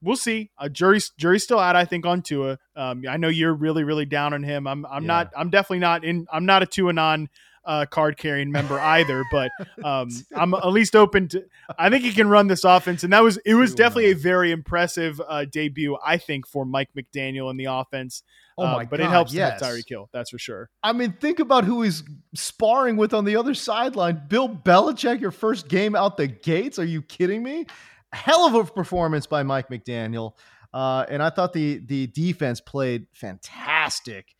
we'll 0.02 0.16
see. 0.16 0.50
A 0.60 0.70
jury's 0.70 1.12
jury's 1.18 1.44
still 1.44 1.60
out, 1.60 1.76
I 1.76 1.86
think, 1.86 2.06
on 2.06 2.22
Tua. 2.22 2.58
Um, 2.76 3.04
I 3.10 3.18
know 3.18 3.28
you're 3.30 3.54
really, 3.54 3.84
really 3.84 4.06
down 4.06 4.34
on 4.34 4.44
him. 4.44 4.68
I'm 4.68 4.86
I'm 4.86 5.04
Yeah. 5.04 5.08
not 5.08 5.32
I'm 5.36 5.50
definitely 5.50 5.80
not 5.80 6.04
in 6.04 6.28
I'm 6.32 6.46
not 6.46 6.64
a 6.64 6.66
Tua 6.66 6.94
non 6.94 7.30
uh, 7.64 7.86
card 7.86 8.18
carrying 8.18 8.52
member 8.52 8.80
either, 8.80 9.24
but 9.32 9.52
um, 9.84 10.10
I'm 10.36 10.54
at 10.56 10.68
least 10.70 10.96
open 10.96 11.28
to 11.30 11.46
I 11.78 11.90
think 11.92 12.04
he 12.04 12.12
can 12.12 12.28
run 12.28 12.48
this 12.48 12.64
offense. 12.64 13.04
And 13.04 13.14
that 13.14 13.22
was 13.24 13.38
it 13.46 13.54
was 13.54 13.76
definitely 13.76 14.12
a 14.12 14.16
very 14.16 14.52
impressive 14.52 15.22
uh, 15.28 15.46
debut, 15.46 15.98
I 16.04 16.18
think, 16.18 16.48
for 16.48 16.66
Mike 16.66 16.90
McDaniel 16.98 17.52
in 17.52 17.58
the 17.58 17.66
offense. 17.66 18.24
Oh 18.58 18.66
Uh, 18.66 18.74
my 18.78 18.86
but 18.86 19.00
God, 19.00 19.06
it 19.06 19.10
helps 19.10 19.34
yes. 19.34 19.60
to 19.60 19.66
have 19.66 19.76
Tyreek 19.76 19.88
Hill, 19.88 20.10
that's 20.12 20.32
for 20.32 20.38
sure. 20.40 20.70
I 20.84 20.92
mean, 20.92 21.14
think 21.14 21.40
about 21.40 21.64
who 21.64 21.84
he's 21.84 22.04
sparring 22.36 22.98
with 22.98 23.14
on 23.14 23.26
the 23.26 23.36
other 23.38 23.54
sideline. 23.54 24.24
Bill 24.28 24.50
Belichick, 24.50 25.22
your 25.22 25.32
first 25.32 25.68
game 25.70 25.96
out 25.96 26.18
the 26.18 26.28
gates. 26.28 26.78
Are 26.80 26.84
you 26.84 27.02
kidding 27.04 27.44
me? 27.44 27.66
Hell 28.13 28.45
of 28.45 28.54
a 28.56 28.63
performance 28.71 29.26
by 29.28 29.43
Mike 29.43 29.69
McDaniel. 29.69 30.34
Uh, 30.74 31.06
and 31.10 31.21
I 31.21 31.30
thought 31.30 31.54
the 31.54 31.80
the 31.86 32.08
defense 32.08 32.62
played 32.62 33.08
fantastic 33.13 34.36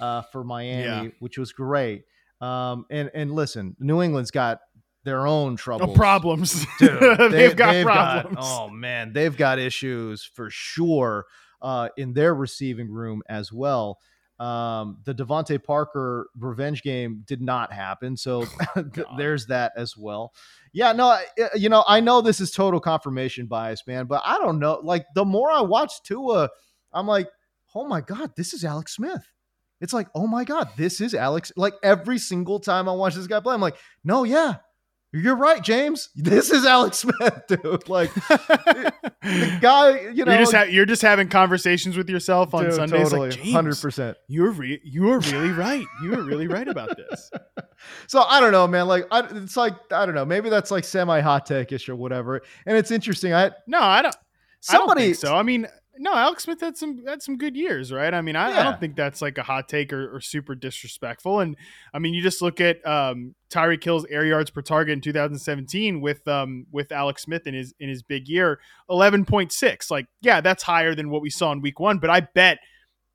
uh, 0.00 0.22
for 0.22 0.44
Miami, 0.44 0.82
Yeah. 1.06 1.10
which 1.20 1.38
was 1.38 1.52
great. 1.52 2.04
Um, 2.40 2.86
and 2.90 3.10
and 3.14 3.32
listen, 3.32 3.76
New 3.78 4.02
England's 4.02 4.30
got 4.30 4.60
their 5.04 5.26
own 5.26 5.52
No 5.52 5.56
troubles. 5.56 5.96
problems. 5.96 6.66
Dude, 6.78 7.00
they've 7.30 7.30
they- 7.30 7.54
got 7.54 7.84
problems. 7.84 8.38
oh 8.40 8.68
man, 8.68 9.12
they've 9.12 9.36
got 9.36 9.58
issues 9.58 10.24
for 10.24 10.48
sure 10.50 11.24
uh, 11.62 11.88
in 11.96 12.12
their 12.14 12.34
receiving 12.34 12.90
room 12.90 13.22
as 13.28 13.52
well. 13.52 13.98
Um, 14.38 14.98
the 15.04 15.14
DeVante 15.14 15.62
Parker 15.62 16.28
revenge 16.38 16.82
game 16.82 17.24
did 17.26 17.40
not 17.40 17.72
happen, 17.72 18.16
so 18.16 18.44
th- 18.94 19.06
there's 19.16 19.46
that 19.46 19.72
as 19.76 19.96
well. 19.96 20.34
Yeah, 20.72 20.92
no, 20.92 21.08
I- 21.08 21.24
you 21.54 21.68
know, 21.70 21.84
I 21.88 22.00
know 22.00 22.20
this 22.20 22.40
is 22.40 22.50
total 22.50 22.78
confirmation 22.80 23.46
bias, 23.46 23.86
man, 23.86 24.06
but 24.06 24.20
I 24.24 24.36
don't 24.38 24.58
know. 24.58 24.80
Like 24.82 25.06
the 25.14 25.24
more 25.24 25.50
I 25.50 25.62
watch 25.62 26.02
Tua, 26.02 26.50
I'm 26.92 27.06
like, 27.06 27.28
oh 27.74 27.86
my 27.86 28.00
god, 28.02 28.32
this 28.36 28.52
is 28.52 28.64
Alex 28.64 28.94
Smith. 28.96 29.26
It's 29.80 29.92
like, 29.92 30.08
oh 30.14 30.26
my 30.26 30.44
god, 30.44 30.70
this 30.76 31.00
is 31.00 31.14
Alex. 31.14 31.52
Like 31.56 31.74
every 31.82 32.18
single 32.18 32.60
time 32.60 32.88
I 32.88 32.92
watch 32.92 33.14
this 33.14 33.26
guy 33.26 33.40
play, 33.40 33.54
I'm 33.54 33.60
like, 33.60 33.76
no, 34.04 34.24
yeah, 34.24 34.56
you're 35.22 35.36
right, 35.36 35.62
James. 35.62 36.10
This 36.14 36.50
is 36.50 36.64
Alex 36.64 36.98
Smith, 37.00 37.42
dude. 37.48 37.88
Like 37.88 38.12
the 38.14 39.58
guy, 39.60 40.00
you 40.10 40.24
know, 40.24 40.32
you're 40.32 40.40
just 40.40 40.52
ha- 40.52 40.62
you're 40.62 40.86
just 40.86 41.02
having 41.02 41.28
conversations 41.28 41.96
with 41.96 42.08
yourself 42.08 42.54
on 42.54 42.64
dude, 42.64 42.74
Sundays, 42.74 43.10
totally, 43.10 43.52
hundred 43.52 43.80
percent. 43.80 44.16
You're 44.28 44.50
re- 44.50 44.80
you 44.84 45.10
are 45.10 45.20
really 45.20 45.50
right. 45.50 45.84
You 46.02 46.14
are 46.14 46.22
really 46.22 46.48
right 46.48 46.68
about 46.68 46.96
this. 46.96 47.30
So 48.08 48.22
I 48.22 48.40
don't 48.40 48.52
know, 48.52 48.66
man. 48.66 48.88
Like, 48.88 49.06
I, 49.10 49.20
it's 49.30 49.56
like 49.56 49.74
I 49.92 50.06
don't 50.06 50.14
know. 50.14 50.24
Maybe 50.24 50.48
that's 50.48 50.70
like 50.70 50.82
semi 50.82 51.20
hot 51.20 51.44
take 51.44 51.70
ish 51.72 51.88
or 51.90 51.94
whatever. 51.94 52.40
And 52.64 52.76
it's 52.76 52.90
interesting. 52.90 53.34
I 53.34 53.50
No, 53.66 53.80
I 53.80 54.00
don't. 54.02 54.16
I 54.68 54.72
don't 54.72 54.80
somebody 54.88 55.02
think 55.02 55.16
so. 55.16 55.36
I 55.36 55.42
mean, 55.42 55.66
No, 55.98 56.14
Alex 56.14 56.44
Smith 56.44 56.60
had 56.60 56.76
some 56.76 57.04
had 57.06 57.22
some 57.22 57.36
good 57.36 57.56
years, 57.56 57.92
right? 57.92 58.12
I 58.12 58.20
mean, 58.20 58.36
I, 58.36 58.60
I 58.60 58.62
don't 58.62 58.80
think 58.80 58.96
that's 58.96 59.22
like 59.22 59.38
a 59.38 59.42
hot 59.42 59.68
take 59.68 59.92
or, 59.92 60.14
or 60.14 60.20
super 60.20 60.54
disrespectful. 60.54 61.40
And 61.40 61.56
I 61.94 61.98
mean, 61.98 62.14
you 62.14 62.22
just 62.22 62.42
look 62.42 62.60
at 62.60 62.86
um, 62.86 63.34
Tyreek 63.50 63.82
Hill's 63.82 64.06
air 64.06 64.24
yards 64.24 64.50
per 64.50 64.62
target 64.62 64.92
in 64.92 65.00
2017 65.00 66.00
with 66.00 66.26
um, 66.28 66.66
with 66.70 66.92
Alex 66.92 67.22
Smith 67.22 67.46
in 67.46 67.54
his 67.54 67.74
in 67.78 67.88
his 67.88 68.02
big 68.02 68.28
year, 68.28 68.60
11.6. 68.90 69.90
Like, 69.90 70.06
yeah, 70.20 70.40
that's 70.40 70.62
higher 70.62 70.94
than 70.94 71.10
what 71.10 71.22
we 71.22 71.30
saw 71.30 71.52
in 71.52 71.60
Week 71.60 71.80
One, 71.80 71.98
but 71.98 72.10
I 72.10 72.20
bet 72.20 72.58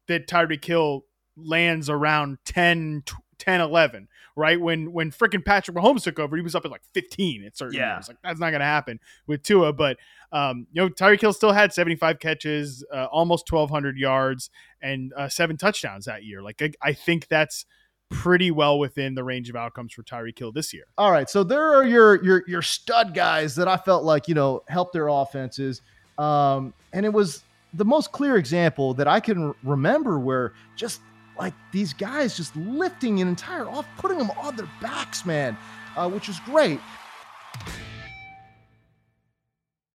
that 0.07 0.27
Tyreek 0.27 0.63
Hill 0.63 1.05
lands 1.37 1.89
around 1.89 2.37
10, 2.45 3.03
tw- 3.05 3.13
10 3.41 3.59
11, 3.59 4.07
right? 4.35 4.61
When 4.61 4.93
when 4.93 5.11
freaking 5.11 5.43
Patrick 5.43 5.75
Mahomes 5.75 6.03
took 6.03 6.19
over, 6.19 6.35
he 6.35 6.41
was 6.41 6.53
up 6.55 6.63
at 6.63 6.71
like 6.71 6.83
15 6.93 7.43
at 7.43 7.57
certain 7.57 7.75
Yeah. 7.79 7.95
years. 7.95 8.07
Like 8.07 8.17
that's 8.23 8.39
not 8.39 8.51
going 8.51 8.59
to 8.61 8.65
happen 8.65 8.99
with 9.27 9.41
Tua, 9.43 9.73
but 9.73 9.97
um, 10.31 10.67
you 10.71 10.81
know, 10.81 10.87
Tyreek 10.89 11.19
Hill 11.19 11.33
still 11.33 11.51
had 11.51 11.73
75 11.73 12.19
catches, 12.19 12.85
uh, 12.93 13.05
almost 13.11 13.51
1,200 13.51 13.97
yards, 13.97 14.49
and 14.81 15.11
uh, 15.17 15.27
seven 15.27 15.57
touchdowns 15.57 16.05
that 16.05 16.23
year. 16.23 16.41
Like, 16.41 16.61
I, 16.61 16.71
I 16.81 16.93
think 16.93 17.27
that's 17.27 17.65
pretty 18.09 18.51
well 18.51 18.77
within 18.79 19.15
the 19.15 19.23
range 19.23 19.49
of 19.49 19.55
outcomes 19.55 19.91
for 19.93 20.03
Tyreek 20.03 20.37
Hill 20.39 20.51
this 20.53 20.73
year. 20.73 20.83
All 20.97 21.11
right, 21.11 21.29
so 21.29 21.43
there 21.43 21.73
are 21.73 21.83
your 21.83 22.23
your 22.23 22.43
your 22.47 22.61
stud 22.61 23.13
guys 23.13 23.55
that 23.55 23.67
I 23.67 23.75
felt 23.77 24.03
like 24.05 24.27
you 24.29 24.35
know 24.35 24.63
helped 24.69 24.93
their 24.93 25.07
offenses, 25.09 25.81
um, 26.17 26.73
and 26.93 27.05
it 27.05 27.11
was 27.13 27.43
the 27.73 27.85
most 27.85 28.11
clear 28.11 28.35
example 28.37 28.93
that 28.95 29.07
I 29.07 29.19
can 29.21 29.53
remember 29.63 30.19
where 30.19 30.53
just 30.75 30.99
like 31.41 31.55
these 31.71 31.91
guys 31.91 32.37
just 32.37 32.55
lifting 32.55 33.19
an 33.19 33.27
entire 33.27 33.67
off, 33.67 33.87
putting 33.97 34.19
them 34.19 34.29
on 34.39 34.55
their 34.55 34.69
backs, 34.79 35.25
man, 35.25 35.57
uh, 35.97 36.07
which 36.07 36.29
is 36.29 36.39
great. 36.41 36.79